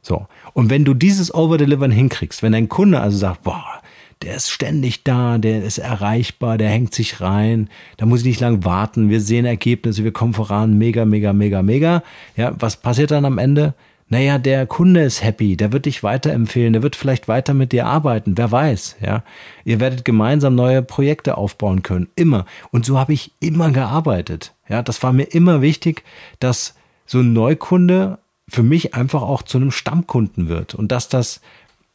So. 0.00 0.28
Und 0.52 0.70
wenn 0.70 0.84
du 0.84 0.94
dieses 0.94 1.34
Overdelivern 1.34 1.90
hinkriegst, 1.90 2.44
wenn 2.44 2.52
dein 2.52 2.68
Kunde 2.68 3.00
also 3.00 3.18
sagt, 3.18 3.42
boah, 3.42 3.81
der 4.22 4.36
ist 4.36 4.50
ständig 4.50 5.04
da, 5.04 5.38
der 5.38 5.62
ist 5.62 5.78
erreichbar, 5.78 6.58
der 6.58 6.68
hängt 6.68 6.94
sich 6.94 7.20
rein, 7.20 7.68
da 7.96 8.06
muss 8.06 8.20
ich 8.20 8.26
nicht 8.26 8.40
lang 8.40 8.64
warten, 8.64 9.10
wir 9.10 9.20
sehen 9.20 9.44
Ergebnisse, 9.44 10.04
wir 10.04 10.12
kommen 10.12 10.34
voran, 10.34 10.78
mega, 10.78 11.04
mega, 11.04 11.32
mega, 11.32 11.62
mega. 11.62 12.02
Ja, 12.36 12.52
was 12.58 12.76
passiert 12.76 13.10
dann 13.10 13.24
am 13.24 13.38
Ende? 13.38 13.74
Naja, 14.08 14.38
der 14.38 14.66
Kunde 14.66 15.02
ist 15.02 15.24
happy, 15.24 15.56
der 15.56 15.72
wird 15.72 15.86
dich 15.86 16.02
weiterempfehlen, 16.02 16.74
der 16.74 16.82
wird 16.82 16.96
vielleicht 16.96 17.28
weiter 17.28 17.54
mit 17.54 17.72
dir 17.72 17.86
arbeiten, 17.86 18.36
wer 18.36 18.52
weiß, 18.52 18.96
ja. 19.00 19.24
Ihr 19.64 19.80
werdet 19.80 20.04
gemeinsam 20.04 20.54
neue 20.54 20.82
Projekte 20.82 21.38
aufbauen 21.38 21.82
können, 21.82 22.08
immer. 22.14 22.44
Und 22.70 22.84
so 22.84 22.98
habe 22.98 23.14
ich 23.14 23.32
immer 23.40 23.70
gearbeitet. 23.70 24.54
Ja, 24.68 24.82
das 24.82 25.02
war 25.02 25.12
mir 25.12 25.24
immer 25.24 25.62
wichtig, 25.62 26.04
dass 26.40 26.74
so 27.06 27.20
ein 27.20 27.32
Neukunde 27.32 28.18
für 28.48 28.62
mich 28.62 28.94
einfach 28.94 29.22
auch 29.22 29.42
zu 29.42 29.56
einem 29.58 29.70
Stammkunden 29.70 30.48
wird 30.48 30.74
und 30.74 30.92
dass 30.92 31.08
das 31.08 31.40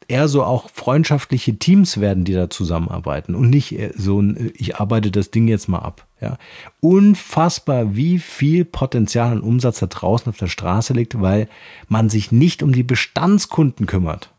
eher 0.07 0.27
so 0.27 0.43
auch 0.43 0.69
freundschaftliche 0.69 1.57
Teams 1.57 1.99
werden, 1.99 2.23
die 2.23 2.33
da 2.33 2.49
zusammenarbeiten 2.49 3.35
und 3.35 3.49
nicht 3.49 3.77
so 3.95 4.21
ein, 4.21 4.51
ich 4.55 4.77
arbeite 4.77 5.11
das 5.11 5.31
Ding 5.31 5.47
jetzt 5.47 5.67
mal 5.67 5.79
ab. 5.79 6.05
Ja. 6.21 6.37
Unfassbar, 6.79 7.95
wie 7.95 8.19
viel 8.19 8.65
Potenzial 8.65 9.31
an 9.31 9.41
Umsatz 9.41 9.79
da 9.79 9.87
draußen 9.87 10.29
auf 10.29 10.37
der 10.37 10.47
Straße 10.47 10.93
liegt, 10.93 11.21
weil 11.21 11.47
man 11.89 12.09
sich 12.09 12.31
nicht 12.31 12.63
um 12.63 12.71
die 12.71 12.83
Bestandskunden 12.83 13.85
kümmert. 13.85 14.31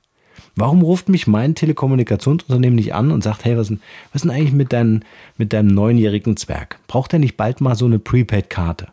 Warum 0.57 0.83
ruft 0.83 1.09
mich 1.09 1.29
mein 1.29 1.55
Telekommunikationsunternehmen 1.55 2.75
nicht 2.75 2.93
an 2.93 3.13
und 3.13 3.23
sagt, 3.23 3.45
hey, 3.45 3.57
was 3.57 3.71
ist, 3.71 3.79
was 4.13 4.23
ist 4.23 4.25
denn 4.25 4.37
eigentlich 4.37 4.53
mit, 4.53 4.73
dein, 4.73 5.05
mit 5.37 5.53
deinem 5.53 5.69
neunjährigen 5.69 6.37
Zwerg? 6.37 6.81
Braucht 6.89 7.13
er 7.13 7.21
nicht 7.21 7.37
bald 7.37 7.61
mal 7.61 7.77
so 7.77 7.85
eine 7.85 8.01
Prepaid-Karte? 8.01 8.89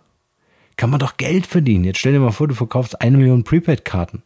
Kann 0.77 0.91
man 0.91 0.99
doch 0.99 1.17
Geld 1.17 1.47
verdienen. 1.47 1.85
Jetzt 1.85 1.99
stell 1.99 2.13
dir 2.13 2.19
mal 2.19 2.31
vor, 2.31 2.47
du 2.47 2.53
verkaufst 2.53 3.01
eine 3.01 3.17
Million 3.17 3.43
Prepaid-Karten 3.43 4.21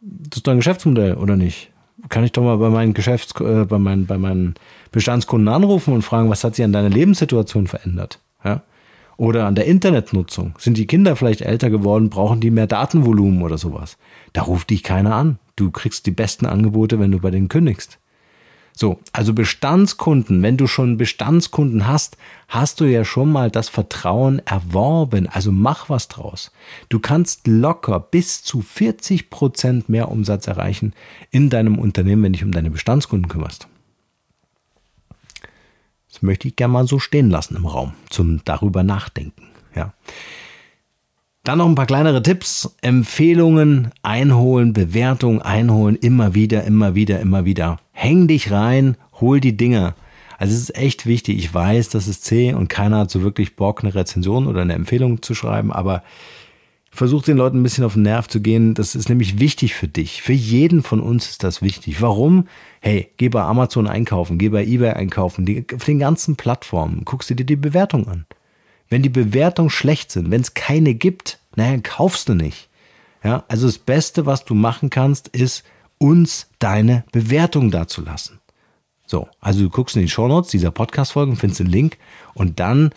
das 0.00 0.38
ist 0.38 0.46
doch 0.46 0.52
ein 0.52 0.58
Geschäftsmodell, 0.58 1.14
oder 1.14 1.36
nicht? 1.36 1.70
Kann 2.08 2.24
ich 2.24 2.32
doch 2.32 2.42
mal 2.42 2.58
bei 2.58 2.68
meinen 2.68 2.94
Geschäfts-, 2.94 3.40
äh, 3.40 3.64
bei 3.64 3.78
meinen, 3.78 4.06
bei 4.06 4.18
meinen 4.18 4.54
Bestandskunden 4.92 5.48
anrufen 5.48 5.94
und 5.94 6.02
fragen, 6.02 6.30
was 6.30 6.44
hat 6.44 6.54
sich 6.54 6.64
an 6.64 6.72
deiner 6.72 6.90
Lebenssituation 6.90 7.66
verändert? 7.66 8.20
Ja? 8.44 8.62
Oder 9.16 9.46
an 9.46 9.54
der 9.54 9.64
Internetnutzung. 9.64 10.54
Sind 10.58 10.76
die 10.76 10.86
Kinder 10.86 11.16
vielleicht 11.16 11.40
älter 11.40 11.70
geworden, 11.70 12.10
brauchen 12.10 12.40
die 12.40 12.50
mehr 12.50 12.66
Datenvolumen 12.66 13.42
oder 13.42 13.56
sowas? 13.56 13.96
Da 14.34 14.42
ruft 14.42 14.70
dich 14.70 14.82
keiner 14.82 15.14
an. 15.14 15.38
Du 15.56 15.70
kriegst 15.70 16.06
die 16.06 16.10
besten 16.10 16.44
Angebote, 16.44 16.98
wenn 16.98 17.12
du 17.12 17.18
bei 17.18 17.30
denen 17.30 17.48
kündigst. 17.48 17.98
So, 18.78 19.00
also 19.10 19.32
Bestandskunden, 19.32 20.42
wenn 20.42 20.58
du 20.58 20.66
schon 20.66 20.98
Bestandskunden 20.98 21.86
hast, 21.86 22.18
hast 22.46 22.78
du 22.78 22.84
ja 22.84 23.06
schon 23.06 23.32
mal 23.32 23.50
das 23.50 23.70
Vertrauen 23.70 24.40
erworben. 24.40 25.30
Also 25.30 25.50
mach 25.50 25.88
was 25.88 26.08
draus. 26.08 26.52
Du 26.90 26.98
kannst 26.98 27.46
locker 27.46 27.98
bis 27.98 28.42
zu 28.42 28.60
40 28.60 29.30
Prozent 29.30 29.88
mehr 29.88 30.10
Umsatz 30.10 30.46
erreichen 30.46 30.92
in 31.30 31.48
deinem 31.48 31.78
Unternehmen, 31.78 32.22
wenn 32.24 32.34
dich 32.34 32.44
um 32.44 32.52
deine 32.52 32.70
Bestandskunden 32.70 33.30
kümmerst. 33.30 33.66
Das 36.12 36.20
möchte 36.20 36.46
ich 36.46 36.56
gerne 36.56 36.74
mal 36.74 36.86
so 36.86 36.98
stehen 36.98 37.30
lassen 37.30 37.56
im 37.56 37.64
Raum, 37.64 37.94
zum 38.10 38.44
darüber 38.44 38.82
nachdenken. 38.82 39.48
Ja. 39.74 39.94
Dann 41.46 41.58
noch 41.58 41.68
ein 41.68 41.76
paar 41.76 41.86
kleinere 41.86 42.24
Tipps, 42.24 42.74
Empfehlungen 42.82 43.92
einholen, 44.02 44.72
Bewertungen 44.72 45.40
einholen, 45.40 45.94
immer 45.94 46.34
wieder, 46.34 46.64
immer 46.64 46.96
wieder, 46.96 47.20
immer 47.20 47.44
wieder. 47.44 47.76
Häng 47.92 48.26
dich 48.26 48.50
rein, 48.50 48.96
hol 49.20 49.38
die 49.38 49.56
Dinger. 49.56 49.94
Also 50.38 50.54
es 50.54 50.62
ist 50.62 50.76
echt 50.76 51.06
wichtig. 51.06 51.38
Ich 51.38 51.54
weiß, 51.54 51.88
das 51.90 52.08
ist 52.08 52.24
zäh 52.24 52.52
und 52.52 52.66
keiner 52.66 52.98
hat 52.98 53.12
so 53.12 53.22
wirklich 53.22 53.54
Bock, 53.54 53.84
eine 53.84 53.94
Rezension 53.94 54.48
oder 54.48 54.62
eine 54.62 54.72
Empfehlung 54.72 55.22
zu 55.22 55.36
schreiben, 55.36 55.72
aber 55.72 56.02
versuch 56.90 57.22
den 57.22 57.36
Leuten 57.36 57.60
ein 57.60 57.62
bisschen 57.62 57.84
auf 57.84 57.94
den 57.94 58.02
Nerv 58.02 58.26
zu 58.26 58.40
gehen. 58.40 58.74
Das 58.74 58.96
ist 58.96 59.08
nämlich 59.08 59.38
wichtig 59.38 59.76
für 59.76 59.86
dich. 59.86 60.22
Für 60.22 60.32
jeden 60.32 60.82
von 60.82 60.98
uns 60.98 61.30
ist 61.30 61.44
das 61.44 61.62
wichtig. 61.62 62.02
Warum? 62.02 62.48
Hey, 62.80 63.12
geh 63.18 63.28
bei 63.28 63.42
Amazon 63.42 63.86
einkaufen, 63.86 64.38
geh 64.38 64.48
bei 64.48 64.64
eBay 64.64 64.94
einkaufen, 64.94 65.46
die, 65.46 65.64
auf 65.72 65.84
den 65.84 66.00
ganzen 66.00 66.34
Plattformen, 66.34 67.04
guckst 67.04 67.30
du 67.30 67.36
dir 67.36 67.46
die 67.46 67.54
Bewertung 67.54 68.08
an. 68.08 68.26
Wenn 68.88 69.02
die 69.02 69.08
Bewertungen 69.08 69.70
schlecht 69.70 70.12
sind, 70.12 70.30
wenn 70.30 70.40
es 70.40 70.54
keine 70.54 70.94
gibt, 70.94 71.38
naja, 71.56 71.78
kaufst 71.82 72.28
du 72.28 72.34
nicht. 72.34 72.68
Ja, 73.24 73.44
also 73.48 73.66
das 73.66 73.78
Beste, 73.78 74.26
was 74.26 74.44
du 74.44 74.54
machen 74.54 74.90
kannst, 74.90 75.28
ist 75.28 75.64
uns 75.98 76.48
deine 76.58 77.04
Bewertung 77.12 77.70
dazulassen. 77.70 78.40
So, 79.06 79.28
also 79.40 79.62
du 79.62 79.70
guckst 79.70 79.96
in 79.96 80.02
die 80.02 80.08
Shownotes 80.08 80.50
dieser 80.50 80.70
Podcast-Folgen, 80.70 81.36
findest 81.36 81.60
den 81.60 81.68
Link 81.68 81.98
und 82.34 82.60
dann 82.60 82.90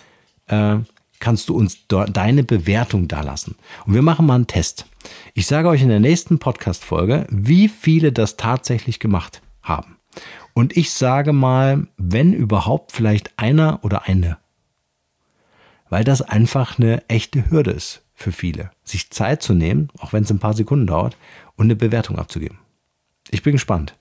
äh, 0.47 0.77
kannst 1.19 1.49
du 1.49 1.55
uns 1.55 1.87
deine 1.87 2.43
Bewertung 2.43 3.07
dalassen. 3.07 3.55
Und 3.85 3.93
wir 3.93 4.01
machen 4.01 4.25
mal 4.25 4.35
einen 4.35 4.47
Test. 4.47 4.85
Ich 5.33 5.47
sage 5.47 5.69
euch 5.69 5.81
in 5.81 5.89
der 5.89 5.99
nächsten 5.99 6.39
Podcast-Folge, 6.39 7.27
wie 7.29 7.67
viele 7.67 8.11
das 8.11 8.37
tatsächlich 8.37 8.99
gemacht 8.99 9.41
haben. 9.61 9.97
Und 10.53 10.75
ich 10.75 10.91
sage 10.91 11.33
mal, 11.33 11.87
wenn 11.97 12.33
überhaupt 12.33 12.91
vielleicht 12.91 13.37
einer 13.37 13.79
oder 13.83 14.07
eine 14.07 14.37
weil 15.89 16.03
das 16.03 16.21
einfach 16.21 16.79
eine 16.79 17.07
echte 17.07 17.49
Hürde 17.49 17.71
ist 17.71 18.03
für 18.15 18.31
viele, 18.31 18.71
sich 18.83 19.09
Zeit 19.09 19.41
zu 19.41 19.53
nehmen, 19.53 19.89
auch 19.99 20.13
wenn 20.13 20.23
es 20.23 20.31
ein 20.31 20.39
paar 20.39 20.53
Sekunden 20.53 20.87
dauert, 20.87 21.17
und 21.55 21.65
eine 21.65 21.75
Bewertung 21.75 22.17
abzugeben. 22.17 22.59
Ich 23.31 23.43
bin 23.43 23.53
gespannt. 23.53 23.95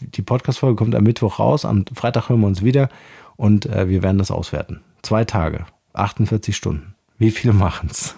Die 0.00 0.22
Podcast-Folge 0.22 0.76
kommt 0.76 0.94
am 0.94 1.04
Mittwoch 1.04 1.38
raus, 1.38 1.64
am 1.64 1.84
Freitag 1.94 2.28
hören 2.28 2.40
wir 2.40 2.48
uns 2.48 2.64
wieder 2.64 2.88
und 3.36 3.66
äh, 3.66 3.88
wir 3.88 4.02
werden 4.02 4.18
das 4.18 4.30
auswerten. 4.30 4.80
Zwei 5.02 5.24
Tage, 5.24 5.66
48 5.92 6.56
Stunden. 6.56 6.94
Wie 7.18 7.30
viele 7.30 7.54
machen 7.54 7.88
es? 7.90 8.14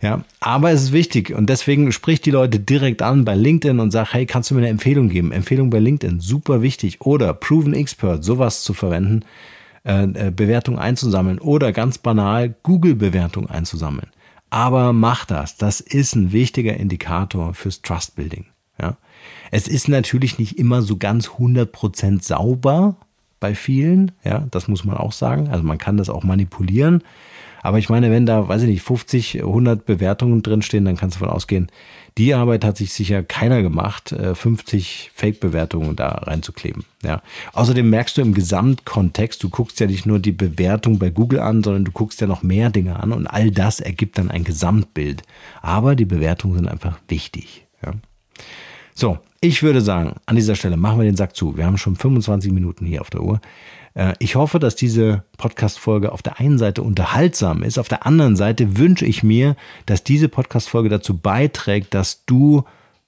Ja, 0.00 0.24
aber 0.40 0.72
es 0.72 0.82
ist 0.82 0.92
wichtig 0.92 1.32
und 1.32 1.48
deswegen 1.48 1.92
spricht 1.92 2.26
die 2.26 2.32
Leute 2.32 2.58
direkt 2.58 3.02
an 3.02 3.24
bei 3.24 3.36
LinkedIn 3.36 3.78
und 3.78 3.92
sagt, 3.92 4.14
hey, 4.14 4.26
kannst 4.26 4.50
du 4.50 4.54
mir 4.56 4.62
eine 4.62 4.68
Empfehlung 4.68 5.08
geben? 5.08 5.30
Empfehlung 5.30 5.70
bei 5.70 5.78
LinkedIn, 5.78 6.18
super 6.18 6.60
wichtig. 6.60 7.00
Oder 7.02 7.32
Proven 7.34 7.72
Expert, 7.72 8.24
sowas 8.24 8.64
zu 8.64 8.74
verwenden 8.74 9.24
äh, 9.84 10.04
äh, 10.04 10.30
Bewertung 10.30 10.78
einzusammeln 10.78 11.38
oder 11.38 11.72
ganz 11.72 11.98
banal 11.98 12.54
Google-Bewertung 12.62 13.48
einzusammeln. 13.48 14.08
Aber 14.50 14.92
mach 14.92 15.24
das. 15.24 15.56
Das 15.56 15.80
ist 15.80 16.14
ein 16.14 16.32
wichtiger 16.32 16.76
Indikator 16.76 17.54
fürs 17.54 17.82
Trust 17.82 18.16
Building. 18.16 18.46
Ja. 18.80 18.96
Es 19.50 19.68
ist 19.68 19.88
natürlich 19.88 20.38
nicht 20.38 20.58
immer 20.58 20.82
so 20.82 20.96
ganz 20.96 21.28
100% 21.30 22.22
sauber 22.22 22.96
bei 23.40 23.54
vielen. 23.54 24.12
Ja, 24.24 24.46
das 24.50 24.68
muss 24.68 24.84
man 24.84 24.96
auch 24.96 25.12
sagen. 25.12 25.48
Also 25.48 25.64
man 25.64 25.78
kann 25.78 25.96
das 25.96 26.10
auch 26.10 26.22
manipulieren. 26.22 27.02
Aber 27.62 27.78
ich 27.78 27.88
meine, 27.88 28.10
wenn 28.10 28.26
da, 28.26 28.48
weiß 28.48 28.62
ich 28.62 28.68
nicht, 28.68 28.82
50, 28.82 29.40
100 29.40 29.86
Bewertungen 29.86 30.42
drinstehen, 30.42 30.84
dann 30.84 30.96
kannst 30.96 31.16
du 31.16 31.20
davon 31.20 31.34
ausgehen, 31.34 31.68
die 32.18 32.34
Arbeit 32.34 32.64
hat 32.64 32.76
sich 32.76 32.92
sicher 32.92 33.22
keiner 33.22 33.62
gemacht, 33.62 34.14
50 34.34 35.10
äh, 35.14 35.18
Fake-Bewertungen 35.18 35.96
da 35.96 36.08
reinzukleben. 36.08 36.84
Ja. 37.02 37.22
Außerdem 37.54 37.88
merkst 37.88 38.18
du 38.18 38.20
im 38.20 38.34
Gesamtkontext, 38.34 39.42
du 39.42 39.48
guckst 39.48 39.80
ja 39.80 39.86
nicht 39.86 40.04
nur 40.04 40.18
die 40.18 40.32
Bewertung 40.32 40.98
bei 40.98 41.08
Google 41.08 41.40
an, 41.40 41.62
sondern 41.62 41.84
du 41.84 41.92
guckst 41.92 42.20
ja 42.20 42.26
noch 42.26 42.42
mehr 42.42 42.68
Dinge 42.70 43.00
an 43.00 43.12
und 43.12 43.26
all 43.26 43.50
das 43.50 43.80
ergibt 43.80 44.18
dann 44.18 44.30
ein 44.30 44.44
Gesamtbild. 44.44 45.22
Aber 45.62 45.96
die 45.96 46.04
Bewertungen 46.04 46.56
sind 46.56 46.68
einfach 46.68 46.98
wichtig. 47.08 47.66
Ja. 47.84 47.92
So, 48.94 49.18
ich 49.40 49.62
würde 49.62 49.80
sagen, 49.80 50.16
an 50.26 50.36
dieser 50.36 50.54
Stelle 50.54 50.76
machen 50.76 50.98
wir 50.98 51.04
den 51.04 51.16
Sack 51.16 51.34
zu. 51.34 51.56
Wir 51.56 51.64
haben 51.64 51.78
schon 51.78 51.96
25 51.96 52.52
Minuten 52.52 52.84
hier 52.84 53.00
auf 53.00 53.10
der 53.10 53.22
Uhr. 53.22 53.40
Äh, 53.94 54.14
ich 54.18 54.36
hoffe, 54.36 54.58
dass 54.58 54.76
diese 54.76 55.24
Podcast-Folge 55.36 56.12
auf 56.12 56.22
der 56.22 56.40
einen 56.40 56.58
Seite 56.58 56.82
unterhaltsam 56.82 57.62
ist. 57.62 57.78
Auf 57.78 57.88
der 57.88 58.06
anderen 58.06 58.36
Seite 58.36 58.78
wünsche 58.78 59.06
ich 59.06 59.22
mir, 59.22 59.56
dass 59.86 60.04
diese 60.04 60.28
Podcast-Folge 60.28 60.88
dazu 60.88 61.16
beiträgt, 61.16 61.94
dass 61.94 62.24
du 62.24 62.64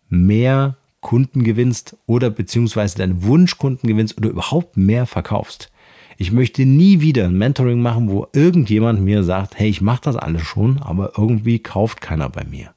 mehr 0.09 0.77
Kunden 1.01 1.45
gewinnst 1.45 1.97
oder 2.07 2.31
beziehungsweise 2.31 2.97
deine 2.97 3.23
Wunschkunden 3.23 3.89
gewinnst 3.89 4.17
oder 4.17 4.31
überhaupt 4.31 4.77
mehr 4.77 5.07
verkaufst. 5.07 5.71
Ich 6.17 6.33
möchte 6.33 6.65
nie 6.65 7.01
wieder 7.01 7.25
ein 7.25 7.37
Mentoring 7.37 7.83
machen, 7.83 8.09
wo 8.09 8.29
irgendjemand 8.33 9.01
mir 9.01 9.25
sagt, 9.25 9.59
hey, 9.59 9.69
ich 9.69 9.81
mache 9.81 10.03
das 10.05 10.17
alles 10.17 10.43
schon, 10.43 10.79
aber 10.79 11.13
irgendwie 11.19 11.59
kauft 11.59 12.01
keiner 12.01 12.29
bei 12.31 12.45
mir. 12.45 12.71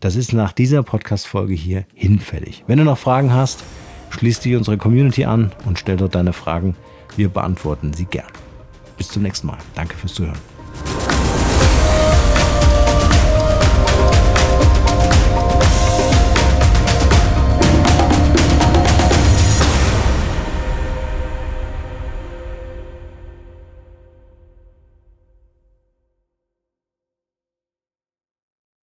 Das 0.00 0.14
ist 0.14 0.32
nach 0.32 0.52
dieser 0.52 0.82
Podcast-Folge 0.82 1.54
hier 1.54 1.84
hinfällig. 1.94 2.62
Wenn 2.66 2.78
du 2.78 2.84
noch 2.84 2.98
Fragen 2.98 3.32
hast, 3.32 3.64
schließ 4.10 4.40
dich 4.40 4.54
unsere 4.54 4.78
Community 4.78 5.24
an 5.24 5.50
und 5.64 5.78
stell 5.78 5.96
dort 5.96 6.14
deine 6.14 6.32
Fragen. 6.32 6.76
Wir 7.18 7.28
beantworten 7.28 7.92
sie 7.92 8.04
gern. 8.04 8.30
Bis 8.96 9.08
zum 9.08 9.24
nächsten 9.24 9.48
Mal. 9.48 9.58
Danke 9.74 9.96
fürs 9.96 10.14
Zuhören. 10.14 10.38